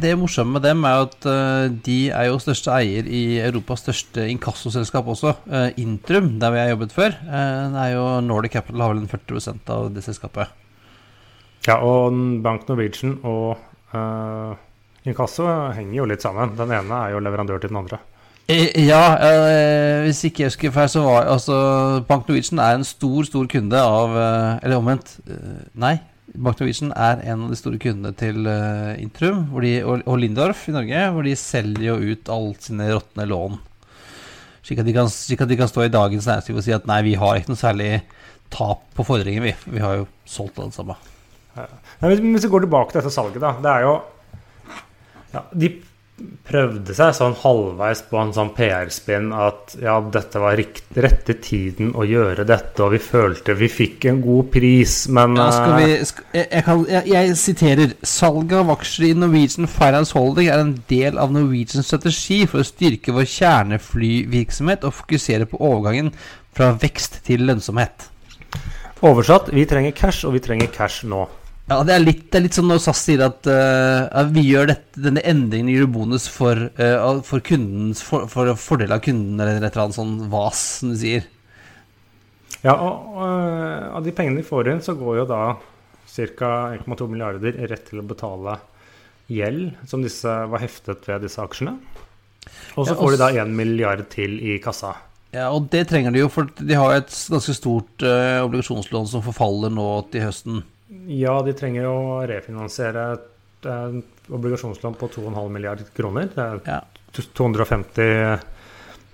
[0.00, 4.28] det morsomme med dem er at eh, de er jo største eier i Europas største
[4.30, 7.18] inkassoselskap også, eh, Intrum, der vi har jobbet før.
[7.26, 10.54] Eh, det er jo Nordic Capital har vel en 40% av det selskapet.
[11.68, 13.58] Ja, og Bank Norwegian og
[13.92, 14.54] uh,
[15.04, 15.44] Inkasso
[15.76, 16.54] henger jo litt sammen.
[16.56, 18.00] Den ene er jo leverandør til den andre.
[18.48, 21.56] Ja, eh, hvis ikke jeg husker feil, så var altså
[22.08, 25.18] Bank Norwegian er en stor, stor kunde av eh, Eller omvendt.
[25.28, 25.98] eh, nei.
[26.32, 28.48] Bank Norwegian er en av de store kundene til
[29.02, 33.60] Intrum de, og, Lindorf i Norge, hvor de selger jo ut alle sine råtne lån.
[34.64, 37.02] Slik at, kan, slik at de kan stå i dagens næringsliv og si at nei,
[37.04, 37.92] vi har ikke noe særlig
[38.52, 39.54] tap på fordringer, vi.
[39.76, 40.96] Vi har jo solgt alt sammen.
[41.98, 43.56] Nei, hvis, vi går tilbake til dette salget, da.
[43.62, 43.94] Det er jo
[45.34, 45.70] ja, De
[46.48, 51.92] prøvde seg sånn halvveis på en sånn PR-spinn at ja, dette var rikt, rette tiden
[51.94, 55.78] å gjøre dette, og vi følte vi fikk en god pris, men Ja, skal eh,
[55.78, 60.64] vi, jeg, jeg, kan, jeg, jeg siterer Salget av aksjer i Norwegian Finance Holding er
[60.64, 66.10] en del av Norwegians strategi for å styrke vår kjerneflyvirksomhet og fokusere på overgangen
[66.56, 68.08] fra vekst til lønnsomhet.
[69.06, 71.28] Oversatt, vi trenger cash, og vi trenger cash nå.
[71.68, 74.70] Ja, Det er litt, det er litt sånn når SAS sier at, uh, vi gjør
[74.70, 79.60] dette, denne endringen gir bonus for, uh, for kundens for, for fordel av kunden, eller
[79.60, 81.28] et eller annet sånn vas, som du sier.
[82.62, 85.42] Ja, og, uh, av de pengene de får inn, så går jo da
[86.38, 86.52] ca.
[86.80, 88.56] 1,2 milliarder rett til å betale
[89.28, 91.76] gjeld som disse var heftet ved disse aksjene.
[92.80, 94.94] Og så Ja, får de da 1 milliard til i kassa.
[95.36, 99.24] Ja, og det trenger de jo, for de har et ganske stort eh, obligasjonslån som
[99.26, 100.62] forfaller nå til høsten.
[101.12, 101.98] Ja, de trenger å
[102.28, 103.98] refinansiere et eh,
[104.32, 106.30] obligasjonslån på 2,5 milliard kroner.
[106.34, 106.78] Det er Ja.
[107.18, 108.38] 250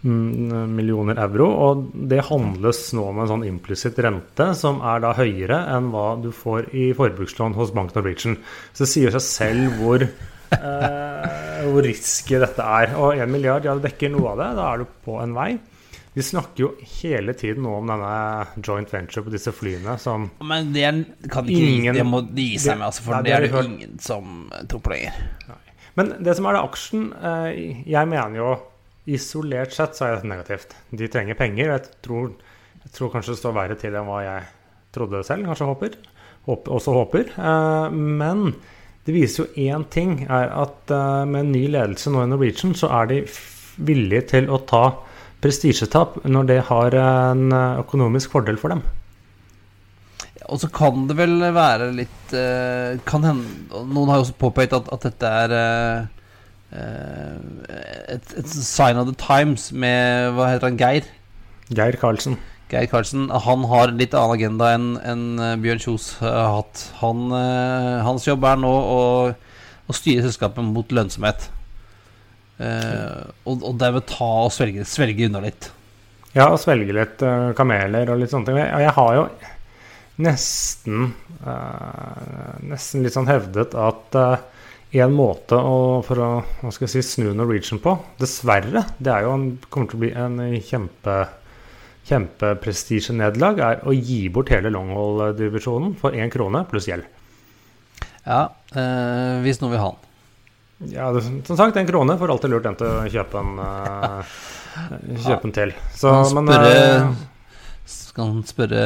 [0.04, 1.48] mm, millioner euro.
[1.66, 6.06] Og det handles nå med en sånn implisitt rente som er da høyere enn hva
[6.22, 8.36] du får i forbrukslån hos Bank Norwegian.
[8.72, 12.94] Så det sier seg selv hvor, eh, hvor risky dette er.
[13.00, 14.50] Og 1 milliard, ja, det dekker noe av det.
[14.60, 15.52] Da er du på en vei.
[16.14, 16.68] Vi snakker jo
[17.00, 18.12] hele tiden nå om denne
[18.62, 21.00] joint venture på disse flyene som Men det er,
[21.32, 23.50] kan ikke Ingen- det må de gi seg med, altså, for Nei, det er det
[23.50, 23.64] hørt.
[23.72, 25.12] ingen som tror på lenger.
[25.96, 28.52] Men det som er det aksjen eh, Jeg mener jo
[29.06, 30.74] isolert sett så er det negativt.
[30.96, 31.74] De trenger penger.
[31.74, 32.30] Jeg tror,
[32.84, 34.46] jeg tror kanskje det står verre til enn hva jeg
[34.96, 35.44] trodde selv.
[35.50, 35.96] Kanskje håper.
[36.46, 37.34] håper også håper.
[37.36, 38.54] Eh, men
[39.04, 42.72] det viser jo én ting, er at eh, med en ny ledelse nå i Norwegian,
[42.74, 43.18] så er de
[43.84, 44.84] villige til å ta
[45.44, 48.84] prestisjetap når det har en eh, økonomisk fordel for dem.
[50.52, 54.74] Og så kan det vel være litt eh, Kan hende Noen har jo også påpekt
[54.76, 56.00] at, at dette er eh,
[58.16, 60.80] et, et sign of the times med Hva heter han?
[60.80, 61.08] Geir?
[61.70, 62.36] Geir Karlsen.
[62.68, 63.28] Geir Karlsen.
[63.30, 66.88] Han har en litt annen agenda enn eh, Bjørn Kjos har hatt.
[67.00, 67.30] Han,
[68.04, 69.02] hans jobb er nå å,
[69.88, 71.48] å styre selskapet mot lønnsomhet.
[72.58, 75.70] Eh, og, og dermed ta og svelge, svelge unna litt.
[76.34, 78.58] Ja, og svelge litt uh, kameler og litt sånne ting.
[78.62, 79.26] Og jeg har jo
[80.24, 81.08] nesten
[81.42, 84.18] uh, Nesten litt sånn hevdet at
[84.94, 86.28] en måte å, for å
[86.60, 90.02] hva skal jeg si, snu Norwegian på, dessverre, det er jo en, kommer til å
[90.04, 91.16] bli en kjempe
[92.06, 97.08] kjempeprestisjenederlag, er å gi bort hele longhold-divisjonen for én krone pluss gjeld.
[98.22, 98.42] Ja,
[99.42, 100.13] hvis noen vil ha den.
[100.92, 104.34] Ja, det, som sagt, en krone får alltid lurt en til å kjøpe en, eh,
[105.24, 105.72] kjøpe en til.
[105.94, 108.84] Så, Kan men spørre, eh, skal han spørre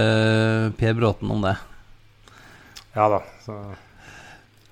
[0.78, 1.56] Per Bråten om det.
[2.94, 3.20] Ja da.
[3.44, 3.58] Så.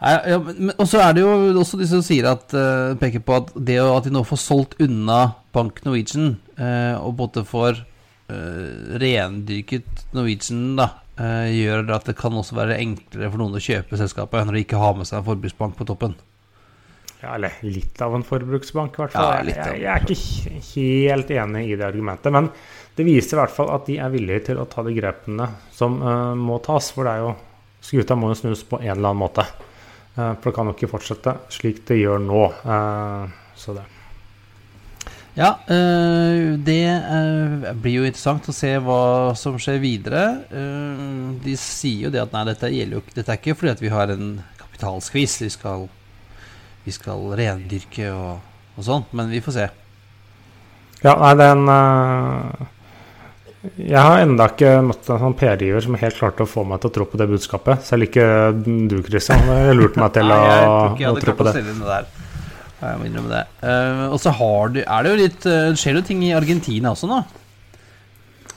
[0.00, 3.22] Ja, men, men- og så er det jo også de som sier at uh, peker
[3.24, 7.80] på at det at de nå får solgt unna Bank Norwegian, uh, og både får
[8.28, 13.96] uh, rendyrket Norwegian, da, gjør at det kan også være enklere for noen å kjøpe
[13.96, 16.12] selskapet når de ikke har med seg en forbruksbank på toppen.
[17.22, 19.30] Ja, eller litt av en forbruksbank, i hvert fall.
[19.38, 22.50] Ja, litt jeg, jeg er ikke helt enig i det argumentet, men
[22.96, 25.98] det viser i hvert fall at de er villige til å ta de grepene som
[26.00, 26.88] uh, må tas.
[26.96, 27.34] For det er jo
[27.84, 29.44] skuta må jo snus på en eller annen måte.
[30.16, 32.46] Uh, for det kan jo ikke fortsette slik det gjør nå.
[32.64, 33.84] Uh, så det.
[35.36, 36.80] Ja, det
[37.82, 40.22] blir jo interessant å se hva som skjer videre.
[41.44, 43.82] De sier jo det at nei, dette gjelder jo ikke Dette er ikke fordi at
[43.84, 45.84] vi har en kapitalskvis vi skal,
[46.86, 48.38] vi skal rendyrke og,
[48.78, 49.66] og sånn, men vi får se.
[51.02, 52.66] Ja, nei, den uh,
[53.76, 56.90] Jeg har enda ikke møtt en sånn PR-giver som helt klarte å få meg til
[56.92, 57.82] å tro på det budskapet.
[57.84, 59.42] Selv ikke du, Christian.
[59.50, 61.56] Jeg lurte meg til Nei, å, jeg å tro på det.
[61.82, 62.08] der.
[62.76, 63.42] Jeg må innrømme det.
[63.66, 65.46] Eh, og så har du, er det jo litt
[65.80, 67.22] Skjer Det jo ting i Argentina også nå.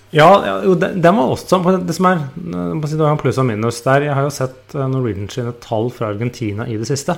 [0.09, 3.37] Ja, ja, jo, det, det også Det som er må si, det var en pluss
[3.37, 6.89] og minus der Jeg har jo sett eh, Norwegian sine tall fra Argentina i det
[6.89, 7.13] siste.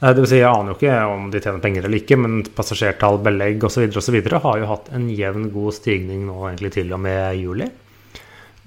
[0.00, 2.38] Eh, det vil si, Jeg aner jo ikke om de tjener penger eller ikke, men
[2.56, 3.88] passasjertall, belegg osv.
[3.88, 7.70] har jo hatt en jevn, god stigning nå egentlig til og med juli.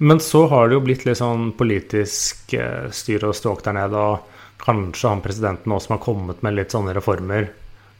[0.02, 3.96] Men så har det jo blitt litt sånn politisk eh, styr og ståk der nede.
[3.96, 7.50] Og kanskje han presidenten nå som har kommet med litt sånne reformer,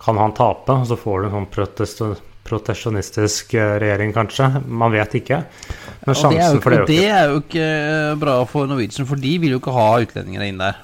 [0.02, 0.74] kan han tape?
[0.82, 2.04] Og så får du en sånn protest
[2.42, 4.48] proteksjonistisk eh, regjering, kanskje.
[4.66, 5.44] Man vet ikke.
[6.02, 7.68] Men sjansen for det jo ikke Det er jo ikke
[8.18, 10.80] bra for Norwegian, for de vil jo ikke ha utlendinger inn der.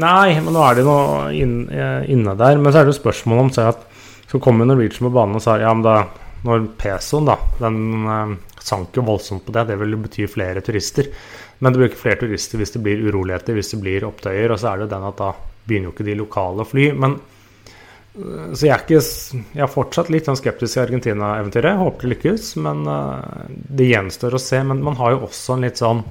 [0.00, 2.58] Nei, men nå er de noe eh, inne der.
[2.58, 3.84] Men så er det jo spørsmålet om at
[4.30, 5.98] så kommer Norwegian på banen og sa ja, men da
[6.44, 10.60] når pesoen da, den uh, sank jo voldsomt på det, det vil jo bety flere
[10.64, 11.08] turister.
[11.62, 14.52] Men det blir ikke flere turister hvis det blir uroligheter, hvis det blir opptøyer.
[14.52, 15.30] Og så er det jo den at da
[15.64, 16.90] begynner jo ikke de lokale å fly.
[17.00, 17.16] Men
[18.14, 19.00] så jeg er, ikke,
[19.56, 21.80] jeg er fortsatt litt sånn skeptisk til Argentina-eventyret.
[21.80, 22.84] Håper det lykkes, men
[23.48, 24.60] det gjenstår å se.
[24.68, 26.04] Men man har jo også en litt sånn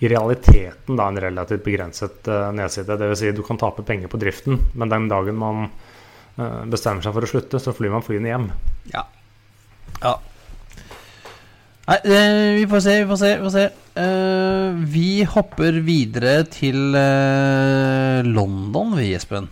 [0.00, 2.96] i realiteten da en relativt begrenset uh, nedside.
[2.96, 3.20] Dvs.
[3.20, 7.26] Si, du kan tape penger på driften, men den dagen man uh, bestemmer seg for
[7.26, 8.48] å slutte, så flyr man flyene hjem.
[8.94, 9.04] Ja.
[10.00, 10.16] ja.
[11.90, 12.00] Nei,
[12.60, 13.30] vi får se, vi får se.
[13.36, 13.68] Vi, får se.
[14.96, 16.94] vi hopper videre til
[18.30, 19.50] London, vi, Espen.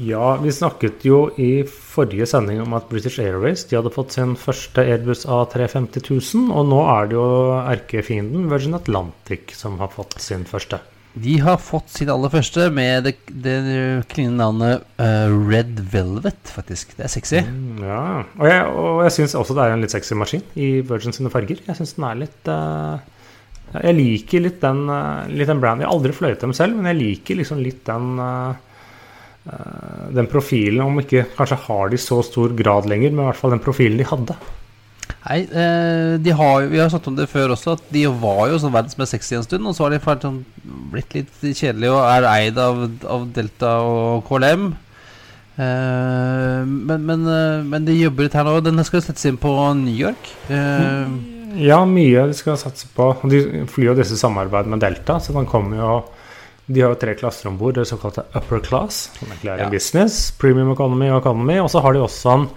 [0.00, 4.32] Ja, vi snakket jo i forrige sending om at British Airways de hadde fått sin
[4.40, 6.48] første Airbus A350 000.
[6.54, 7.26] Og nå er det jo
[7.60, 10.80] erkefienden Virgin Atlantic som har fått sin første.
[11.12, 13.12] De har fått sin aller første med det,
[13.44, 13.56] det
[14.08, 16.94] klingende navnet uh, Red Velvet, faktisk.
[16.96, 17.42] Det er sexy.
[17.44, 18.04] Mm, ja,
[18.40, 21.32] Og jeg, og jeg syns også det er en litt sexy maskin i Virgin sine
[21.32, 21.60] farger.
[21.66, 22.96] Jeg syns den er litt uh,
[23.76, 25.84] Jeg liker litt den, uh, litt den branden.
[25.84, 28.56] Jeg har aldri fløyet dem selv, men jeg liker liksom litt den uh,
[29.42, 33.54] den profilen, om ikke kanskje har de så stor grad lenger, men i hvert fall
[33.56, 34.36] den profilen de hadde.
[35.22, 38.58] Nei, eh, de har, vi har snakket om det før også, at de var jo
[38.58, 39.66] sånn verdens mest sexy en stund.
[39.68, 40.40] Og så har de sånn,
[40.92, 44.72] blitt litt kjedelige og er eid av, av Delta og KLM.
[45.62, 47.28] Eh, men, men,
[47.68, 48.56] men, de jobber litt her nå.
[48.66, 50.32] Den skal settes inn på New York.
[51.62, 53.12] ja, mye de skal satse på.
[53.30, 55.94] De flyr jo disse samarbeid med Delta, så den kommer jo
[56.66, 59.66] de har jo tre klasser om bord, det såkalte upper class, som egentlig er ja.
[59.66, 61.58] en business, premium economy og economy.
[61.62, 62.48] Og så har de også en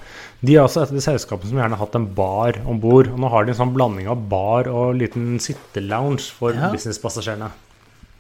[0.46, 3.10] de er også et av de selskapene som gjerne har hatt en bar om bord.
[3.10, 6.70] Og nå har de en sånn blanding av bar og liten sittelounge for ja.
[6.74, 7.50] businesspassasjerene.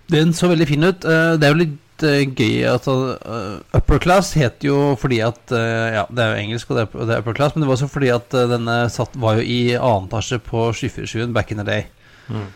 [0.10, 1.06] Den så veldig fin ut.
[1.06, 5.54] Eh, det er jo litt eh, gøy at uh, upper class heter jo fordi at
[5.54, 8.12] Ja, det er jo engelsk og det er, upper class, men det var også fordi
[8.16, 11.90] at denne satt, var jo i annen etasje på 747 back in the day.
[12.30, 12.48] Mm.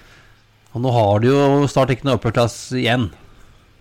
[0.75, 3.09] Og nå har de jo snart ikke noe upper class igjen.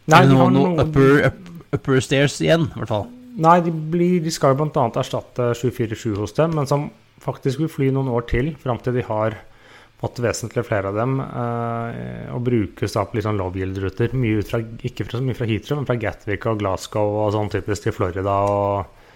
[0.09, 3.09] Nei, de har noe, noe upper, up, upper, stairs igjen, i hvert fall.
[3.39, 4.87] Nei, de, blir, de skal jo bl.a.
[5.03, 6.89] erstatte 747 hos dem, men som
[7.23, 9.37] faktisk vil fly noen år til, fram til de har
[9.99, 14.15] fått vesentlig flere av dem, eh, og brukes da på litt sånn low yield-ruter.
[14.17, 17.33] Mye ut fra, ikke fra, så mye fra Heathrow, men fra Gatwick og Glasgow og
[17.35, 19.11] sånn typisk til Florida og,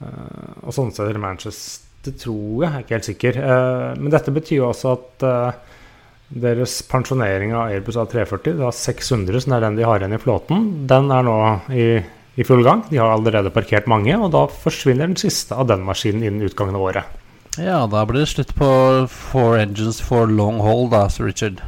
[0.00, 1.20] eh, og sånne steder.
[1.20, 3.40] Manchester tror jeg, jeg er ikke helt sikker.
[3.44, 5.73] Eh, men dette betyr jo også at eh,
[6.34, 10.20] deres pensjonering av Airbus A340, det er 600, som er den de har igjen i
[10.20, 11.36] flåten, den er nå
[11.70, 11.86] i,
[12.34, 12.82] i, full gang.
[12.90, 16.78] De har allerede parkert mange, og da forsvinner den siste av den maskinen innen utgangen
[16.78, 17.20] av året.
[17.54, 18.68] Ja, da blir det slutt på
[19.10, 21.62] four engines for long haul, da, Sir Richard.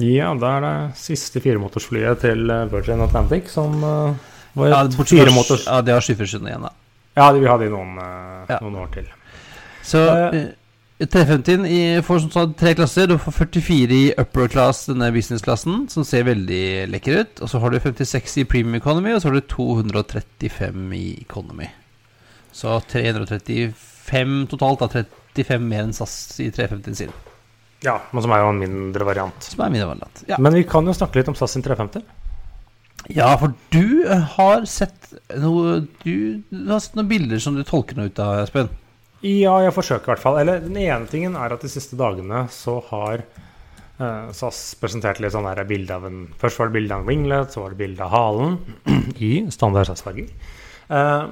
[0.00, 4.14] Ja, da er det siste firemotorsflyet til eh, Virgin Atlantic som uh,
[4.56, 5.66] var ja, firemotors...
[5.66, 6.72] Ja, de har skyfrusjonen igjen, da.
[7.18, 8.60] Ja, de vil ha de noen, uh, ja.
[8.62, 9.08] noen år til.
[9.84, 10.38] Så uh,
[11.06, 13.06] 350 får som sagt tre klasser.
[13.06, 17.42] Du får 44 i upper class, denne business-klassen, som ser veldig lekker ut.
[17.44, 21.68] Og så har du 56 i premium economy, og så har du 235 i economy.
[22.50, 27.14] Så 335 totalt, da 35 mer enn SAS i 350 sin.
[27.86, 29.38] Ja, men som er jo en mindre variant.
[29.52, 30.40] Som er en mindre variant, ja.
[30.42, 32.02] Men vi kan jo snakke litt om SAS sin 350.
[33.14, 34.02] Ja, for du
[34.34, 38.42] har sett noe Du, du har sett noen bilder som du tolker noe ut av,
[38.42, 38.66] Espen?
[39.24, 40.38] Ja, jeg forsøker i hvert fall.
[40.42, 45.34] Eller den ene tingen er at de siste dagene så har eh, SAS presentert litt
[45.34, 48.06] sånn bilde av en Først var det bilde av en winglet, så var det bilde
[48.06, 48.58] av halen
[49.28, 50.30] i standard SAS-farger.
[50.88, 51.24] Eh,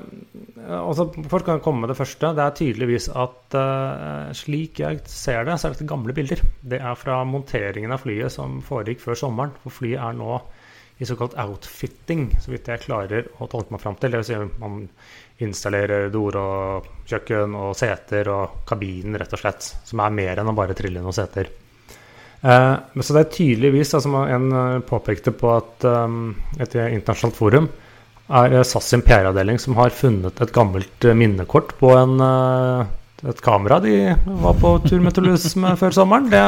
[0.76, 2.34] og så Folk kan komme med det første.
[2.34, 6.42] Det er tydeligvis at eh, slik jeg ser det, så er dette gamle bilder.
[6.66, 9.54] Det er fra monteringen av flyet som foregikk før sommeren.
[9.62, 10.40] For flyet er nå
[10.98, 14.14] i såkalt outfitting, så vidt jeg klarer å tolke meg fram til.
[14.14, 14.80] Det vil si man
[15.44, 19.68] installerer doer og kjøkken og seter og kabinen, rett og slett.
[19.84, 21.50] Som er mer enn å bare trille noen seter.
[22.40, 27.36] Eh, så det er tydeligvis, som altså en eh, påpekte på at, um, et internasjonalt
[27.36, 27.68] forum,
[28.26, 32.16] er SAS sin PR-avdeling som har funnet et gammelt minnekort på en,
[33.22, 33.92] et kamera de
[34.42, 36.26] var på tur med Toulouse med før sommeren.
[36.32, 36.40] Det,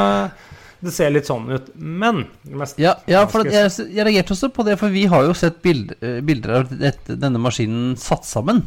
[0.81, 1.71] det ser litt sånn ut.
[1.75, 2.25] Men
[2.59, 5.61] mest Ja, ja for jeg, jeg reagerte også på det, for vi har jo sett
[5.65, 8.63] bild, eh, bilder av dette, denne maskinen satt sammen.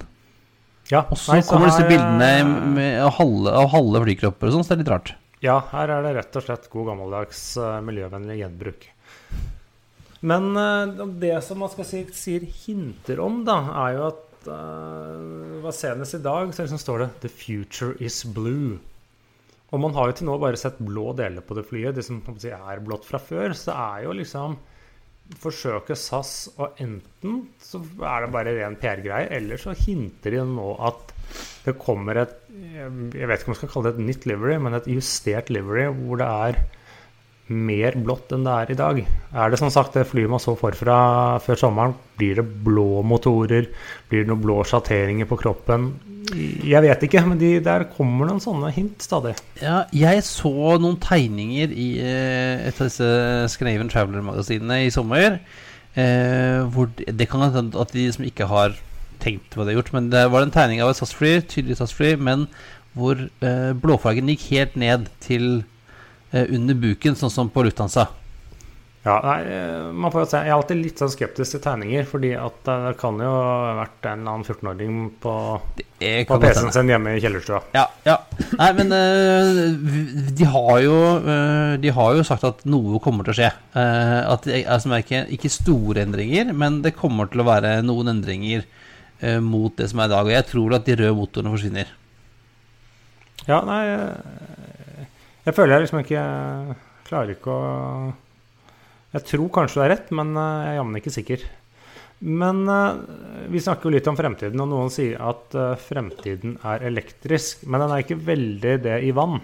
[0.92, 4.52] ja, Og så nei, kommer disse her, bildene eh, med, av, halve, av halve flykropper
[4.52, 5.14] og sånn, så det er litt rart.
[5.42, 8.90] Ja, her er det rett og slett god gammeldags eh, miljøvennlig gjenbruk.
[10.22, 10.52] Men
[11.18, 13.56] det som man skal si sier hinter om, da,
[13.88, 18.78] er jo at uh, Senest i dag så liksom står det 'The future is blue'.
[19.72, 22.20] Og man har jo til nå bare sett blå deler på det flyet, det som
[22.36, 23.56] si, er blått fra før.
[23.56, 24.60] Så er jo liksom
[25.40, 30.74] Forsøker SAS å enten så er det bare ren PR-greie, eller så hinter de nå
[30.84, 31.14] at
[31.64, 34.76] det kommer et Jeg vet ikke om man skal kalle det et nytt livery, men
[34.76, 36.60] et justert livery hvor det er
[37.52, 39.02] mer blått enn det er i dag.
[39.32, 40.96] Er det som sagt det flyet man så forfra
[41.44, 41.96] før sommeren?
[42.20, 43.68] Blir det blå motorer?
[44.10, 45.92] Blir det noen blå sjatteringer på kroppen?
[46.32, 49.34] Jeg vet ikke, men de, der kommer noen sånne hint stadig.
[49.60, 53.10] Ja, jeg så noen tegninger i eh, et av disse
[53.52, 55.42] Scandinavian Traveler-magasinene i sommer.
[55.92, 58.78] Eh, hvor det, det kan hende at de som ikke har
[59.22, 62.16] tenkt hva de har gjort, men det var en tegning av et SAS-fly, tydelig SAS-fly,
[62.22, 62.48] men
[62.98, 65.64] hvor eh, blåfargen gikk helt ned til
[66.32, 68.08] under buken, sånn som på Lufthansa.
[69.02, 70.40] Ja, nei, eh, man får jo se.
[70.46, 73.72] Jeg er alltid litt sånn skeptisk til tegninger, fordi at eh, det kan jo ha
[73.80, 75.34] vært en eller annen 14-åring på,
[76.30, 77.64] på PC-en sin hjemme i kjellerstua.
[77.74, 78.20] Ja, ja.
[78.60, 79.64] Nei, men uh,
[80.38, 83.50] de har jo uh, De har jo sagt at noe kommer til å skje.
[83.74, 87.48] Uh, at det er, altså, er ikke, ikke store endringer, men det kommer til å
[87.50, 88.68] være noen endringer
[89.22, 90.30] eh, mot det som er i dag.
[90.30, 91.90] Og jeg tror at de røde motorene forsvinner.
[93.48, 94.61] Ja, nei eh,
[95.46, 96.26] Jeg føler jeg liksom ikke
[97.08, 98.12] Klarer ikke å
[99.16, 101.42] Jeg tror kanskje du er rett, men eh, jeg er jammen ikke sikker.
[102.24, 103.00] Men eh,
[103.52, 107.66] vi snakker jo litt om fremtiden, og noen sier at eh, fremtiden er elektrisk.
[107.68, 109.42] Men den er ikke veldig det i vann.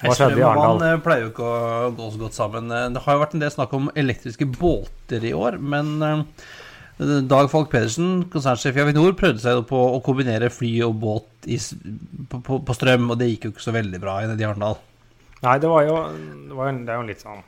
[0.00, 0.82] Hva skjedde i Arendal?
[0.82, 2.74] Vann pleier jo ikke å gå så godt sammen.
[2.74, 5.94] Det har jo vært en del snakk om elektriske båter i år, men
[6.98, 11.58] Dag Falk Pedersen, konsernsjef i Avinor, prøvde seg på å kombinere fly og båt i,
[12.32, 14.78] på, på, på strøm, og det gikk jo ikke så veldig bra i Arendal.
[15.44, 15.98] Nei, det var jo,
[16.48, 17.42] det var, jo- det er jo litt sånn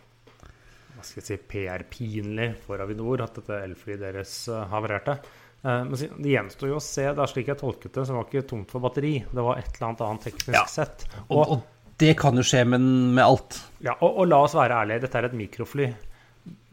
[0.99, 5.15] Hva skal jeg si PR-pinlig for Avinor at dette elflyet deres uh, havarerte.
[5.63, 7.07] Eh, men det gjenstår jo å se.
[7.15, 9.15] Det er slik jeg tolket det, så det var ikke tomt for batteri.
[9.31, 10.65] Det var et eller annet annet teknisk Ja.
[10.69, 11.07] sett.
[11.31, 11.63] Og, Og,
[12.03, 12.83] det kan jo skje med,
[13.17, 13.61] med alt.
[13.87, 15.89] ja, og, og la oss være ærlige, dette er et mikrofly.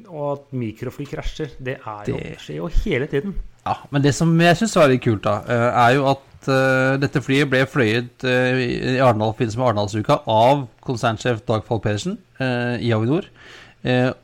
[0.05, 3.35] Og at mikrofly krasjer, det er jo, Det- skjer jo hele tiden.
[3.65, 6.97] Ja, Men det som jeg syns var litt kult, da, eh, er jo at uh,
[7.01, 11.81] dette flyet ble fløyet uh, i Arendal i forbindelse med Arendalsuka av konsernsjef Dag Falk
[11.87, 13.25] Pedersen uh, i Avinor.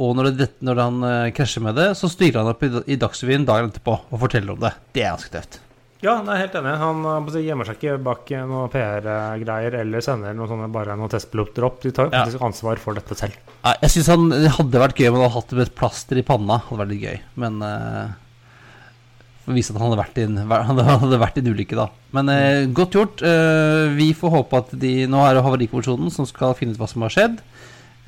[0.01, 1.03] Og når, det, når han
[1.37, 4.63] krasjer med det, så styrer han opp i, i Dagsrevyen dagen etterpå og forteller om
[4.63, 4.71] det.
[4.97, 5.59] Det er ganske tøft.
[6.01, 6.71] Ja, jeg er helt enig.
[6.81, 11.67] Han uh, gjemmer seg ikke bak noen PR-greier eller sender noen sånne, bare noen testpiloter
[11.67, 11.77] opp.
[11.83, 12.23] De tar jo Ja.
[12.25, 13.37] faktisk ansvar for dette selv.
[13.83, 16.57] Jeg syns han hadde vært gøy om han hadde hatt et plaster i panna.
[16.65, 17.19] Hadde vært litt gøy.
[17.45, 18.09] Men uh,
[19.51, 20.41] vise at han hadde vært i en,
[21.01, 21.87] hadde vært i en ulykke, da.
[22.17, 23.21] Men uh, godt gjort.
[23.21, 26.89] Uh, vi får håpe at de Nå er det Havarikommisjonen som skal finne ut hva
[26.89, 27.37] som har skjedd.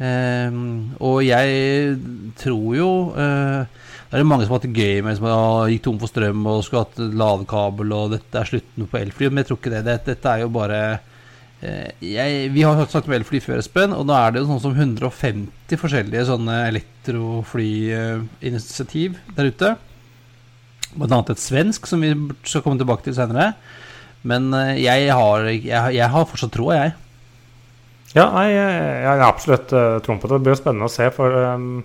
[0.02, 0.50] Uh,
[0.98, 1.98] og jeg
[2.42, 3.83] tror jo Det
[4.14, 6.46] er det mange som har hatt det gøy med som har gikk tom for strøm
[6.50, 9.30] og skulle hatt ladekabel, og dette er slutten på elfly.
[9.30, 9.84] Men jeg tror ikke det.
[9.88, 10.84] Dette, dette er jo bare
[11.64, 14.64] Eh, jeg, vi har snakket med elfly før, Espen, og nå er det jo sånn
[14.66, 19.70] som 150 forskjellige sånne elektroflyinitiativ der ute.
[20.94, 22.12] Blant annet et svensk, som vi
[22.50, 23.46] skal komme tilbake til senere.
[24.28, 26.92] Men eh, jeg har, jeg, jeg har fortsatt troa, jeg.
[28.14, 30.36] Ja, jeg jeg er absolutt uh, troen på det.
[30.38, 31.82] Det blir jo spennende å se, for um,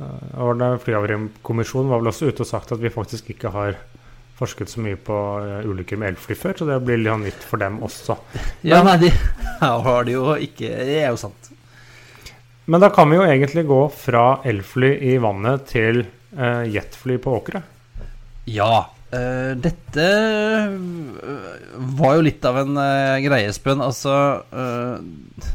[0.00, 3.78] Flyhavarikommisjonen var vel også ute og sagt at vi faktisk ikke har
[4.40, 7.60] forsket så mye på uh, ulykker med elfly før, så det blir litt nytt for
[7.60, 8.16] dem også.
[8.70, 9.10] Ja, nei, de
[9.60, 11.50] har det jo ikke Det er jo sant.
[12.70, 17.32] Men da kan vi jo egentlig gå fra elfly i vannet til eh, jetfly på
[17.40, 17.62] åkre.
[18.46, 18.86] Ja.
[19.10, 20.74] Uh, dette eh,
[21.98, 23.82] var jo litt av en uh, greie, Espen.
[23.82, 24.12] Altså
[24.54, 25.48] eh,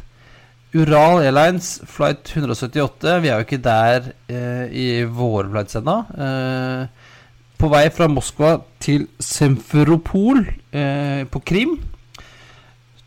[0.76, 5.98] Ural Airlines flight 178 Vi er jo ikke der eh, i våre flights ennå.
[6.12, 7.12] Eh,
[7.56, 10.42] på vei fra Moskva til Semferopol
[10.76, 11.78] eh, på Krim.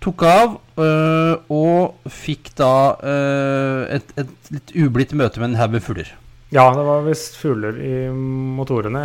[0.01, 5.75] Tok av eh, og fikk da eh, et, et litt ublidt møte med en haug
[5.75, 6.13] med fugler.
[6.49, 9.03] Ja, det var visst fugler i motorene.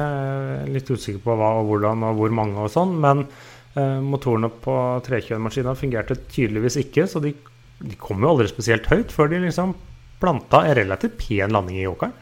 [0.73, 2.95] Litt usikker på hva og hvordan og hvor mange og sånn.
[3.03, 7.35] Men eh, motorene på trekjønmaskina fungerte tydeligvis ikke, så de,
[7.83, 9.75] de kom jo aldri spesielt høyt før de liksom
[10.23, 12.13] planta en relativt pen landing i åkeren.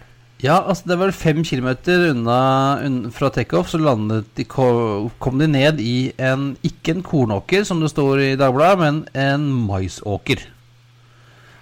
[0.43, 2.39] Ja, altså det var fem kilometer unna,
[2.83, 7.79] unna fra takeoff, så landet de, kom de ned i en Ikke en kornåker, som
[7.79, 10.43] det står i Dagbladet, men en maisåker.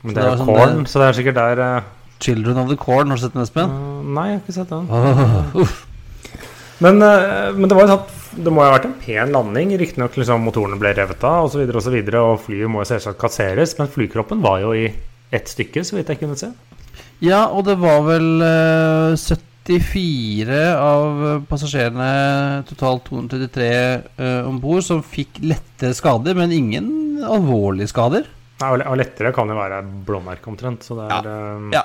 [0.01, 1.82] Men det er jo sånn corn, det- så det er sikkert der uh...
[2.20, 3.68] Children of the Corn, har du sett den, Espen?
[3.68, 4.88] Uh, Nei, jeg har ikke sett den.
[4.93, 5.76] Åh, uff.
[6.80, 9.74] Men, eh, men det var jo tatt Det må jo ha vært en pen landing.
[9.80, 12.90] Riktignok liksom motorene ble revet av osv., og, så videre, og, og flyet må jo
[12.92, 14.86] selvsagt kasseres, men flykroppen var jo i
[15.34, 16.50] ett stykke, så vidt jeg kunne se.
[17.20, 22.10] Ja, og det var vel eh, 74 av eh, passasjerene,
[22.70, 23.70] totalt 233
[24.16, 26.88] uh, om bord, som fikk lette skader, men ingen
[27.26, 28.30] alvorlige skader.
[28.60, 30.84] Nei, og lettere kan jo være blåmerke omtrent.
[30.84, 31.84] Så det er, eh, Ja.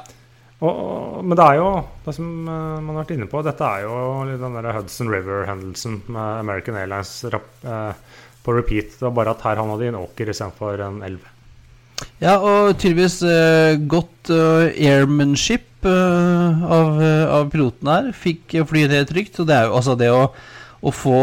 [0.65, 1.69] Og, men det er jo
[2.05, 6.01] det som eh, man har vært inne på, dette er jo den der Hudson River-hendelsen
[6.09, 8.97] med American Airlines eh, på repeat.
[8.97, 11.31] Det var bare at her havna de i en åker istedenfor en elv.
[12.19, 18.11] Ja, og tydeligvis eh, godt eh, airmanship eh, av, eh, av piloten her.
[18.15, 19.39] Fikk flyet ned trygt.
[19.39, 20.27] Og det er jo altså det å,
[20.81, 21.17] å få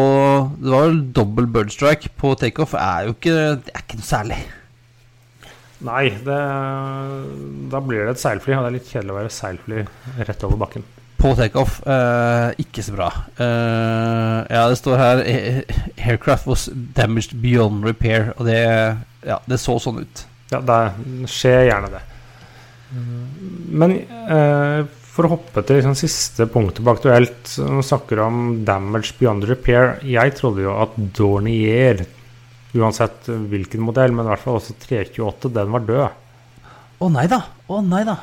[0.59, 4.41] Det var jo dobbel birdstrike på takeoff er jo ikke Det er ikke noe særlig.
[5.83, 6.41] Nei, det,
[7.73, 9.85] da blir det et seilfly, og det er litt kjedelig å være seilfly
[10.29, 10.85] rett over bakken.
[11.23, 13.09] På takeoff eh, ikke så bra.
[13.39, 15.61] Eh, ja, det står her eh,
[16.03, 18.33] Aircraft was damaged beyond repair.
[18.39, 18.63] Og det,
[19.27, 20.25] ja, det så sånn ut.
[20.51, 20.81] Ja, det
[21.31, 22.03] skjer gjerne det.
[23.73, 28.43] Men eh, for å hoppe til liksom, siste punktet på Aktuelt, når vi snakker om
[28.67, 32.05] damage beyond repair Jeg trodde jo at Dornier,
[32.79, 36.21] uansett hvilken modell, men i hvert fall også 328, den var død.
[37.03, 37.43] Å nei da.
[37.69, 38.19] Å nei da.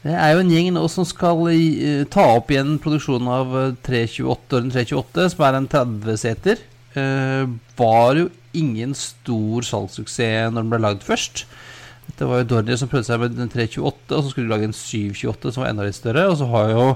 [0.00, 3.72] Det er jo en gjeng nå som skal uh, ta opp igjen produksjonen av eh,
[3.84, 6.62] 328 og den 328, som er en 30-seter.
[6.96, 11.44] Uh, var jo ingen stor salgssuksess når den ble lagd først.
[12.18, 14.70] Det var jo Dornier som prøvde seg med den 328, og så skulle de lage
[14.70, 16.26] en 728 som var enda litt større.
[16.30, 16.86] Og så har jo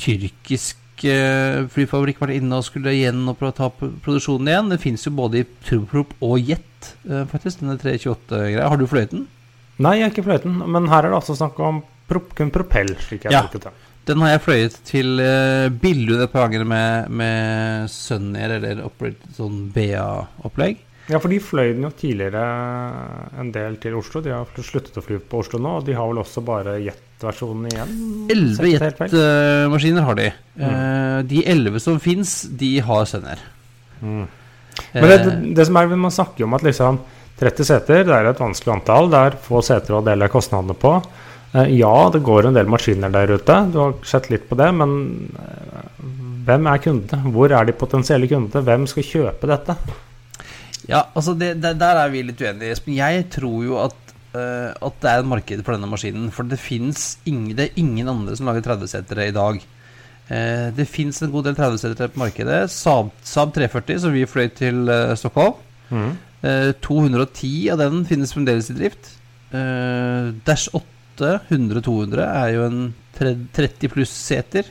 [0.00, 4.70] tyrkisk eh, flyfabrikk vært inne og skulle gjenoppta produksjonen igjen.
[4.72, 8.68] Det fins jo både i turboprop og jet, eh, faktisk, denne 328-greia.
[8.68, 9.26] Har du fløyet den?
[9.78, 12.50] Nei, jeg har ikke fløyet den, men her er det altså snakk om prop kun
[12.54, 13.42] propell, slik jeg Ja.
[13.42, 13.72] tolket det.
[14.06, 19.18] Den har jeg fløyet til uh, Billund et par ganger med, med Sunnier eller operate,
[19.34, 20.78] sånn BA-opplegg.
[21.06, 22.42] Ja, for de fløy den jo tidligere
[23.38, 24.22] en del til Oslo.
[24.24, 27.68] De har sluttet å fly på Oslo nå, og de har vel også bare jet-versjonen
[27.70, 27.92] igjen?
[28.34, 30.32] Elleve jetmaskiner har de.
[30.58, 33.44] Eh, de elleve som fins, de har sender.
[34.00, 34.24] Mm.
[34.96, 36.98] Men det, det, det som er, man snakker jo om at liksom
[37.40, 39.10] 30 seter det er et vanskelig antall.
[39.12, 40.96] Det er få seter å dele kostnadene på.
[41.54, 43.60] Uh, ja, det går en del maskiner der ute.
[43.70, 44.72] Du har sett litt på det.
[44.74, 44.96] Men
[45.36, 46.02] uh,
[46.48, 47.32] hvem er kundene?
[47.34, 48.64] Hvor er de potensielle kundene?
[48.66, 49.78] Hvem skal kjøpe dette?
[50.86, 52.96] Ja, altså det, det, Der er vi litt uenige, Espen.
[52.98, 53.96] Jeg tror jo at,
[54.36, 56.28] uh, at det er et marked for denne maskinen.
[56.34, 56.60] For det
[57.26, 59.60] ingen, det er ingen andre som lager 30-setere i dag.
[60.30, 62.62] Uh, det fins en god del 30-setere på markedet.
[62.70, 65.58] Saab, Saab 340, som vi fløy til uh, Stockholm.
[65.90, 66.16] Mm.
[66.46, 69.12] Eh, 210 av den finnes fremdeles i drift.
[70.46, 72.80] Dash 8 100-200 er jo en
[73.16, 74.66] 30 pluss seter.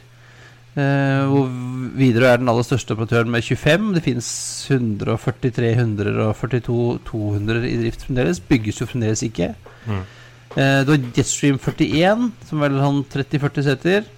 [0.76, 1.51] Eh, og
[1.95, 3.93] Widerøe er den aller største operatøren med 25.
[3.95, 4.28] Det finnes
[4.67, 8.43] 140, 300 og 42 200 i drift fremdeles.
[8.43, 9.53] Bygges jo fremdeles ikke.
[9.88, 10.03] Mm.
[10.55, 14.11] Eh, du har Jetstream 41, som vel han 30-40 seter.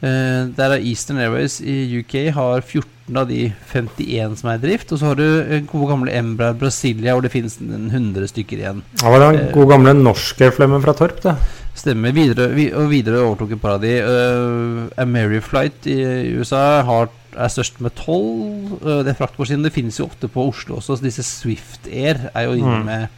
[0.00, 4.62] Eh, der er Eastern Airways i UK har 14 av de 51 som er i
[4.62, 4.92] drift.
[4.94, 8.84] Og så har du gode gamle Embra Brasilia, hvor det finnes 100 stykker igjen.
[8.94, 11.34] Det var den gode gamle norske-flemmen fra Torp, det.
[11.78, 12.12] Stemmer.
[12.12, 13.92] Videre, og videre overtok et par av de.
[14.02, 15.98] Uh, Ameriflight i
[16.40, 18.74] USA har, er størst med tolv.
[18.82, 19.64] Uh, det fraktmaskinen.
[19.68, 20.98] Det finnes jo ofte på Oslo også.
[20.98, 22.84] Så disse Swift Air er jo inne Mm.
[22.90, 23.08] med,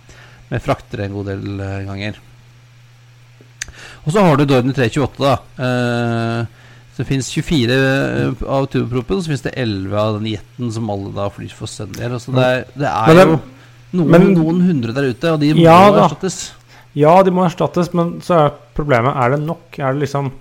[0.53, 2.21] med fraktere en god del uh, ganger.
[4.05, 5.37] Og så har du Dorden 328, da.
[5.59, 6.61] Uh,
[6.93, 10.91] så det finnes 24 eh, av turbopropen, så finnes det 11 av den jeten som
[10.93, 12.13] alle da flyr for Sundair.
[12.19, 13.39] Altså det, er- det er jo
[13.97, 16.37] noen, noen hundre der ute, og de må Ja erstattes.
[16.99, 19.79] Ja, de må erstattes, men så er problemet Er det nok?
[19.81, 20.33] Er det liksom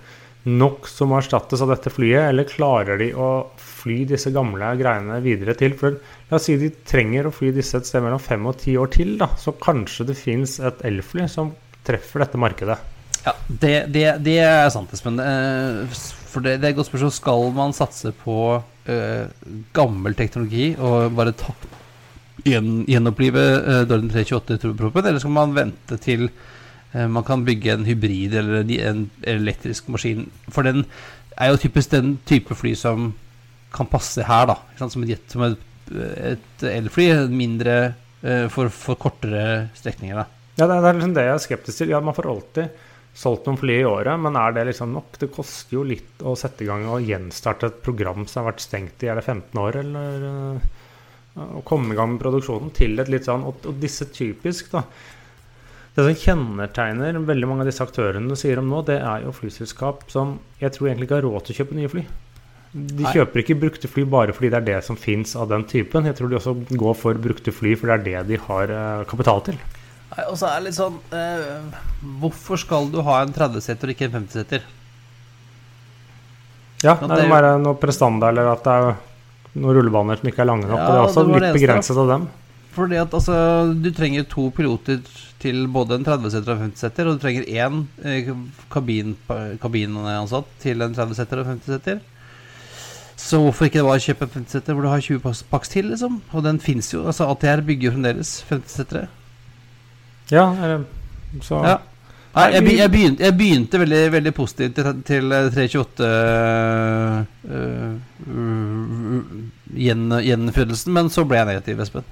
[0.51, 3.29] nok som må erstattes av dette flyet, eller klarer de å
[3.61, 5.75] fly disse gamle greiene videre til?
[5.77, 5.95] For
[6.29, 8.89] la oss si de trenger å fly disse et sted mellom fem og ti år
[8.93, 9.29] til, da.
[9.37, 11.53] Så kanskje det fins et elfly som
[11.87, 12.79] treffer dette markedet.
[13.21, 15.21] Ja, det, det, det er sant, Espen.
[15.21, 17.13] Eh, For det, det er et godt spørsmål.
[17.13, 21.80] Skal man satse på uh, gammel teknologi og bare ta gjen,
[22.45, 27.87] gjenopplive uh, Dorden 328 turbopropen, eller skal man vente til uh, man kan bygge en
[27.87, 29.03] hybrid eller en, en
[29.35, 30.27] elektrisk maskin?
[30.51, 30.85] For den
[31.37, 33.11] er jo typisk den type fly som
[33.71, 34.57] kan passe her, da.
[34.81, 37.09] Som et som et, et elfly.
[37.31, 37.75] Mindre
[38.25, 40.27] uh, for, for kortere strekninger, da.
[40.59, 41.93] Ja, det er, liksom det jeg er skeptisk til.
[41.93, 42.87] Ja, man får alltid
[43.17, 45.17] solgt noen fly i året, men er det liksom nok?
[45.19, 48.63] Det koster jo litt å sette i gang og gjenstarte et program som har vært
[48.63, 50.61] stengt i er det 15 år, eller
[51.39, 54.83] å komme i gang med produksjonen til et litt sånn Og, og disse typisk, da.
[55.95, 59.33] Det som kjennetegner veldig mange av disse aktørene du sier om nå, det er jo
[59.35, 62.03] flyselskap som jeg tror egentlig ikke har råd til å kjøpe nye fly.
[62.71, 63.11] De Nei.
[63.11, 66.07] kjøper ikke brukte fly bare fordi det er det som fins av den typen.
[66.07, 69.03] Jeg tror de også går for brukte fly, for det er det de har uh,
[69.09, 69.59] kapital til.
[70.13, 71.75] Nei, og så er det litt sånn eh,
[72.19, 74.65] Hvorfor skal du ha en 30-seter og ikke en 50-seter?
[76.81, 78.97] Ja, Ja, det må være noe prestanda eller at det er
[79.55, 80.77] noen rullebaner som ikke er lange nok.
[80.79, 81.59] Ja, og det er også det litt eneste.
[81.59, 82.29] begrenset av dem.
[82.71, 83.33] Fordi at altså
[83.83, 85.01] Du trenger to piloter
[85.41, 88.29] til både en 30-seter og en 50-seter, og du trenger én eh,
[88.71, 89.15] kabin,
[89.59, 91.99] kabinansatt til en 30-seter og en 50-seter.
[93.21, 95.19] Så hvorfor ikke det var å kjøpe en 50-seter hvor du har 20
[95.51, 96.21] paks, til, liksom?
[96.31, 97.03] Og den fins jo.
[97.09, 99.07] Altså ATR bygger jo fremdeles 50-setere.
[100.31, 100.45] Ja,
[101.41, 101.79] så Ja.
[102.31, 107.25] Nei, jeg, be- jeg, begynte, jeg begynte veldig, veldig positivt til, til eh, 328 uh,
[107.51, 107.97] uh,
[109.75, 112.07] gjen, gjenfødelsen, men så ble jeg negativ, Espen.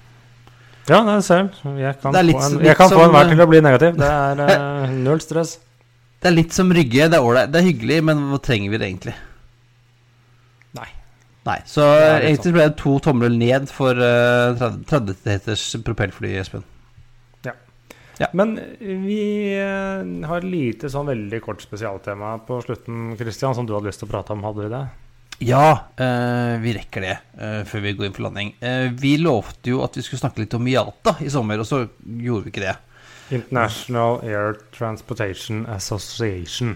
[0.89, 1.49] Ja, nei, ser.
[1.77, 3.97] Jeg kan, litt- få, en, jeg kan få som, enhver til eh, å bli negativ.
[3.99, 5.57] Det er uh, null stress.
[6.19, 7.09] Det er litt som Rygge.
[7.11, 9.13] Det er ålreit, det er hyggelig, men hva trenger vi det egentlig?
[10.79, 10.89] Nei.
[11.47, 12.57] Nei, så egentlig sånn.
[12.57, 16.65] ble det to tomler ned for uh, 30-heters propellfly, Espen.
[18.35, 23.87] Men vi eh, har lite sånn veldig kort spesialtema på slutten, Christian, som du hadde
[23.87, 24.43] lyst til å prate om.
[24.43, 24.81] Hadde vi det?
[25.39, 28.51] Ja, eh, vi rekker det eh, før vi går inn for landing.
[28.59, 31.85] Eh, vi lovte jo at vi skulle snakke litt om IATA i sommer, og så
[32.03, 32.75] gjorde vi ikke det.
[33.31, 36.75] International Air Transportation Association.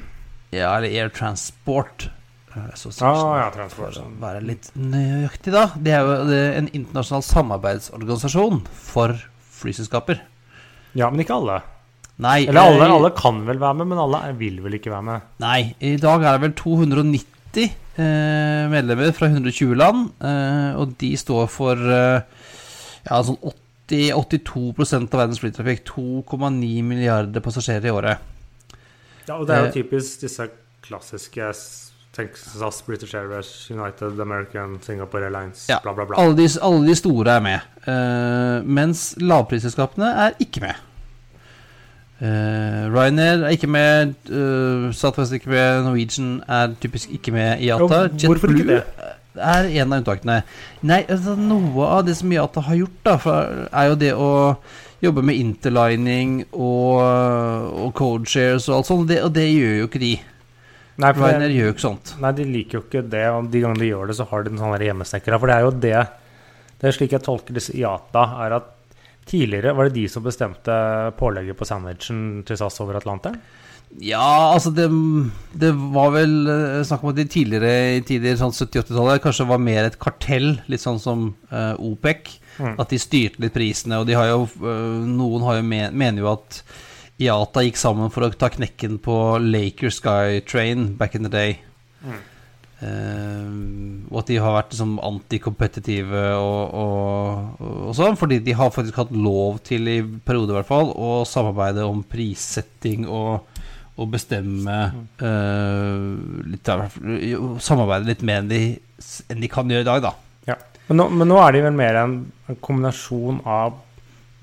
[0.54, 2.08] Ja, eller Air Transport
[2.54, 3.98] Association, ah, Ja, transport.
[3.98, 5.66] For å være litt nøyaktig, da.
[5.74, 8.62] Det er jo en internasjonal samarbeidsorganisasjon
[8.94, 9.18] for
[9.60, 10.22] flyselskaper.
[10.94, 11.64] Ja, men ikke alle.
[12.22, 15.30] Nei, Eller alle, alle kan vel være med, men alle vil vel ikke være med.
[15.42, 17.80] Nei, i dag er det vel 290 eh,
[18.72, 22.22] medlemmer fra 120 land, eh, og de står for eh,
[23.06, 25.84] ja, sånn 80, 82% av verdens flytrafikk.
[25.92, 28.30] 2,9 milliarder passasjerer i året.
[29.28, 30.50] Ja, og det er jo Eh, typisk disse
[30.84, 31.52] klassiske
[32.14, 36.18] Tenk SAS, British Airways, United, American, Singapore Airlines, Ja, bla, bla, bla.
[36.22, 40.76] Alle de, alle de store er med, eh, mens lavprisselskapene er ikke med.
[42.24, 47.60] Uh, Ryanair er ikke med, uh, Southwest er ikke med, Norwegian er typisk ikke med
[47.60, 48.06] i IATA.
[48.28, 48.84] Hvorfor ikke det?
[49.34, 50.42] er en av unntakene.
[50.86, 53.38] Nei, altså, noe av det som IATA har gjort, da,
[53.72, 54.30] er jo det å
[55.04, 60.04] jobbe med interlining og, og codeshares og alt sånt, det, og det gjør jo ikke
[60.04, 60.14] de.
[61.02, 62.14] Nei, Ryanair det, gjør jo ikke sånt.
[62.22, 64.54] nei, de liker jo ikke det, og de gangene de gjør det, så har de
[64.54, 65.42] en sånn hjemmesnekra.
[65.42, 65.98] For det er jo det
[66.84, 68.73] Det er slik jeg tolker disse IATA, er at
[69.30, 70.78] tidligere var det de som bestemte
[71.20, 73.40] pålegget på sandwichen til SAS over Atlanteren.
[74.02, 74.88] Ja, altså det,
[75.60, 79.62] det var vel eh, snakk om at de tidligere i tider, sånn 70-80-tallet, kanskje var
[79.62, 82.32] mer et kartell, litt sånn som uh, OPEC.
[82.58, 82.74] Mm.
[82.82, 86.26] At de styrte litt prisene, og de har jo uh, Noen har jo men, mener
[86.26, 86.64] jo at
[87.22, 91.60] IATA gikk sammen for å ta knekken på Laker Sky Train back in the day.
[92.02, 92.22] Mm.
[92.84, 93.52] Eh,
[94.12, 99.00] og at de har vært liksom antikompetitive og, og, og sånn, fordi de har faktisk
[99.00, 103.48] hatt lov til, i perioder i hvert fall, å samarbeide om prissetting og,
[103.94, 104.78] og bestemme
[105.22, 106.04] uh,
[106.50, 106.70] litt,
[107.64, 108.62] Samarbeide litt mer enn de,
[109.30, 110.14] enn de kan gjøre i dag, da.
[110.50, 110.60] Ja.
[110.90, 112.20] Men, nå, men nå er de vel mer en,
[112.52, 113.80] en kombinasjon av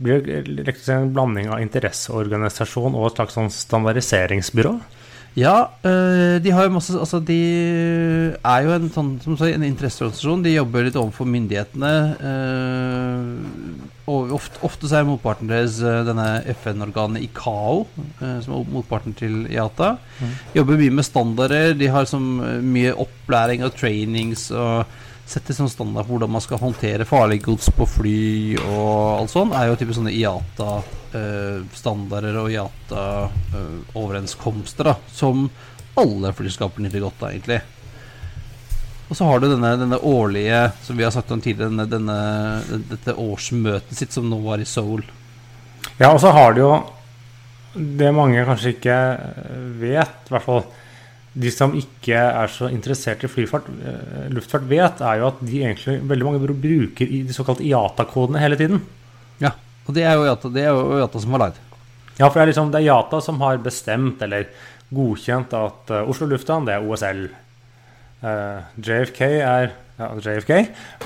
[0.00, 4.78] blir det en blanding av interesseorganisasjon og et slags sånn standardiseringsbyrå?
[5.38, 7.38] Ja, øh, de har jo masse Altså, de
[8.42, 10.42] er jo en sånn som sagt, en interesseorganisasjon.
[10.42, 11.92] De jobber litt overfor myndighetene.
[12.18, 17.84] øh, og ofte, ofte så er motparten deres øh, denne FN-organet ICAO,
[18.42, 19.92] som er motparten til IATA.
[20.18, 20.32] Mm.
[20.56, 21.74] Jobber mye med standarder.
[21.78, 22.26] De har som
[22.62, 24.82] mye opplæring og trainings og
[25.30, 29.54] setter sånn standard for hvordan man skal håndtere farlig gods på fly og alt sånt.
[29.54, 34.94] Er jo typisk sånne IATA-standarder og IATA-overenskomster, da.
[35.14, 35.50] Som
[36.00, 37.60] alle flyskaper nyter godt av, egentlig.
[39.10, 42.18] Og så har du denne, denne årlige, som vi har sagt om tidligere, denne, denne,
[42.92, 45.02] dette årsmøtet sitt som nå var i Seoul.
[45.98, 46.72] Ja, og så har du jo
[47.74, 48.96] det mange kanskje ikke
[49.78, 50.64] vet, i hvert fall
[51.32, 55.60] de som ikke er så interessert i flyfart, eh, luftfart, vet, er jo at de
[55.62, 58.80] egentlig veldig mange bruker de såkalte IATA-kodene hele tiden.
[59.42, 59.52] Ja,
[59.86, 61.60] og det er jo IATA, det er jo IATA som har lagd.
[62.18, 64.50] Ja, for det er liksom det er IATA som har bestemt eller
[64.90, 67.22] godkjent at eh, Oslo lufthavn, det er OSL.
[68.20, 69.70] Uh, JFK er
[70.00, 70.50] ja, JFK.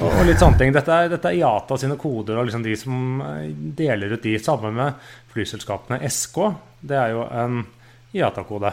[0.00, 0.72] Og, og litt sånne ting.
[0.74, 4.34] Dette er, dette er IATA sine koder og liksom de som eh, deler ut de.
[4.42, 4.98] Sammen med
[5.34, 6.40] flyselskapene SK.
[6.84, 7.62] Det er jo en
[8.14, 8.72] IATA-kode.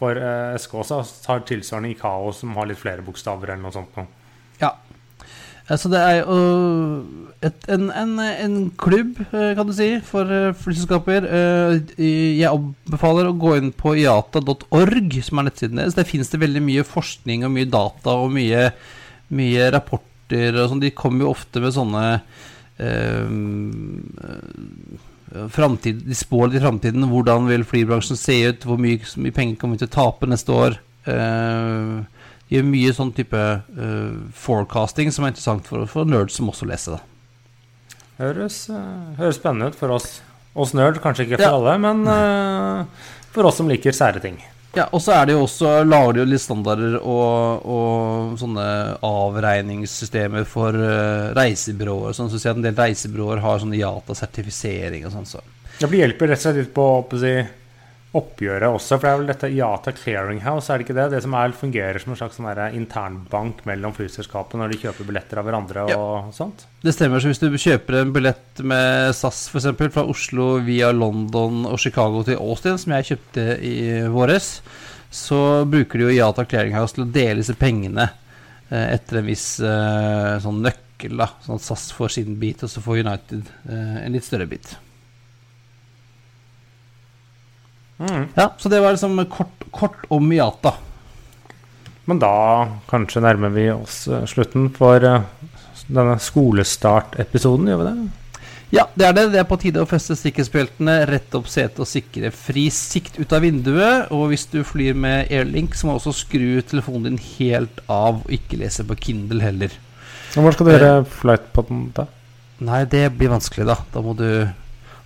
[0.00, 4.00] For eh, SK også har tilsvarende ICAO som har litt flere bokstaver eller noe sånt.
[4.62, 4.72] Ja.
[5.70, 6.36] Så det er jo
[7.46, 11.28] et, en, en, en klubb, eh, kan du si, for eh, flyselskaper.
[11.30, 15.94] Eh, Jeg anbefaler å gå inn på iata.org, som er nettsiden deres.
[15.94, 18.64] Der finnes det veldig mye forskning og mye data og mye,
[19.36, 20.82] mye rapporter og sånn.
[20.82, 22.04] De kommer jo ofte med sånne
[22.82, 23.30] eh,
[25.52, 27.06] framtid, De spår litt i framtiden.
[27.10, 28.64] Hvordan vil flybransjen se ut?
[28.66, 30.78] Hvor mye, mye penger kommer vi til å tape neste år?
[31.06, 32.02] Uh,
[32.48, 36.68] de gjør mye sånn type uh, forecasting som er interessant for, for nerds som også
[36.68, 37.02] leser det.
[38.20, 40.18] Høres, uh, høres spennende ut for oss.
[40.58, 41.56] Oss nerd, kanskje ikke for Ja.
[41.56, 42.88] alle, men
[43.30, 44.40] for oss som liker sære ting.
[44.76, 48.66] Ja, og så er det jo også lager de jo litt standarder og, og sånne
[49.06, 52.14] avregningssystemer for uh, reisebyråer.
[52.14, 55.26] Sånn, så sier at en del reisebyråer har sånn IATA-sertifisering og sånn.
[55.26, 55.42] Så.
[55.80, 57.34] Det blir hjelper rett og slett litt på å si,
[58.16, 61.06] oppgjøret også, for det er vel dette IATA Clearinghouse, er det ikke det?
[61.12, 65.38] Det som er, fungerer som en slags sånn internbank mellom flyselskapene når de kjøper billetter
[65.38, 66.64] av hverandre og sånt?
[66.82, 67.22] Det stemmer.
[67.22, 71.78] så Hvis du kjøper en billett med SAS for eksempel, fra Oslo via London og
[71.78, 73.76] Chicago til Austin, som jeg kjøpte i
[74.10, 74.56] våres,
[75.10, 79.48] så bruker de jo IATA Clearinghouse til å dele disse pengene eh, etter en viss
[79.62, 81.14] eh, sånn nøkkel.
[81.14, 84.50] da, Sånn at SAS får sin bit, og så får United eh, en litt større
[84.50, 84.74] bit.
[88.00, 88.30] Mm.
[88.34, 90.74] Ja, Så det var liksom kort, kort om Miata.
[92.08, 92.32] Men da
[92.90, 95.26] kanskje nærmer vi oss eh, slutten for eh,
[95.86, 97.94] denne skolestartepisoden, gjør vi det?
[98.70, 99.24] Ja, det er det.
[99.32, 103.32] Det er på tide å feste sikkerhetsbeltene, rette opp setet og sikre fri sikt ut
[103.34, 104.12] av vinduet.
[104.14, 108.22] Og hvis du flyr med Airlink, så må du også skru telefonen din helt av,
[108.22, 109.74] og ikke lese på Kindle heller.
[110.36, 111.66] Og Hvor skal du gjøre flight på
[111.98, 112.06] da?
[112.62, 113.80] Nei, det blir vanskelig, da.
[113.90, 114.28] Da må du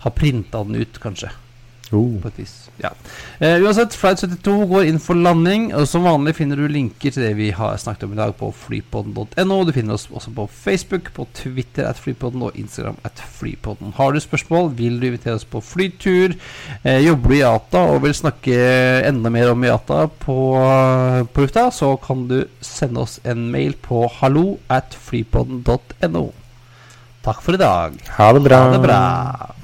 [0.05, 1.33] ha printa den ut, kanskje.
[1.95, 2.21] Oh.
[2.23, 2.53] På et vis.
[2.83, 2.91] Ja.
[3.39, 5.69] Eh, uansett, Flight 72 går inn for landing.
[5.77, 8.51] Og som vanlig finner du linker til det vi har snakket om i dag på
[8.65, 9.59] flypodden.no.
[9.65, 13.95] Du finner oss også på Facebook, på Twitter at flypodden og Instagram at flypodden.
[13.99, 16.37] Har du spørsmål, vil du invitere oss på flytur,
[16.83, 18.55] eh, jobber du i IATA og vil snakke
[19.09, 20.39] enda mer om IATA på,
[21.33, 26.25] på lufta, så kan du sende oss en mail på hallo at flypodden.no.
[27.25, 28.01] Takk for i dag.
[28.19, 28.65] Ha det bra.
[28.67, 29.64] Ha det bra.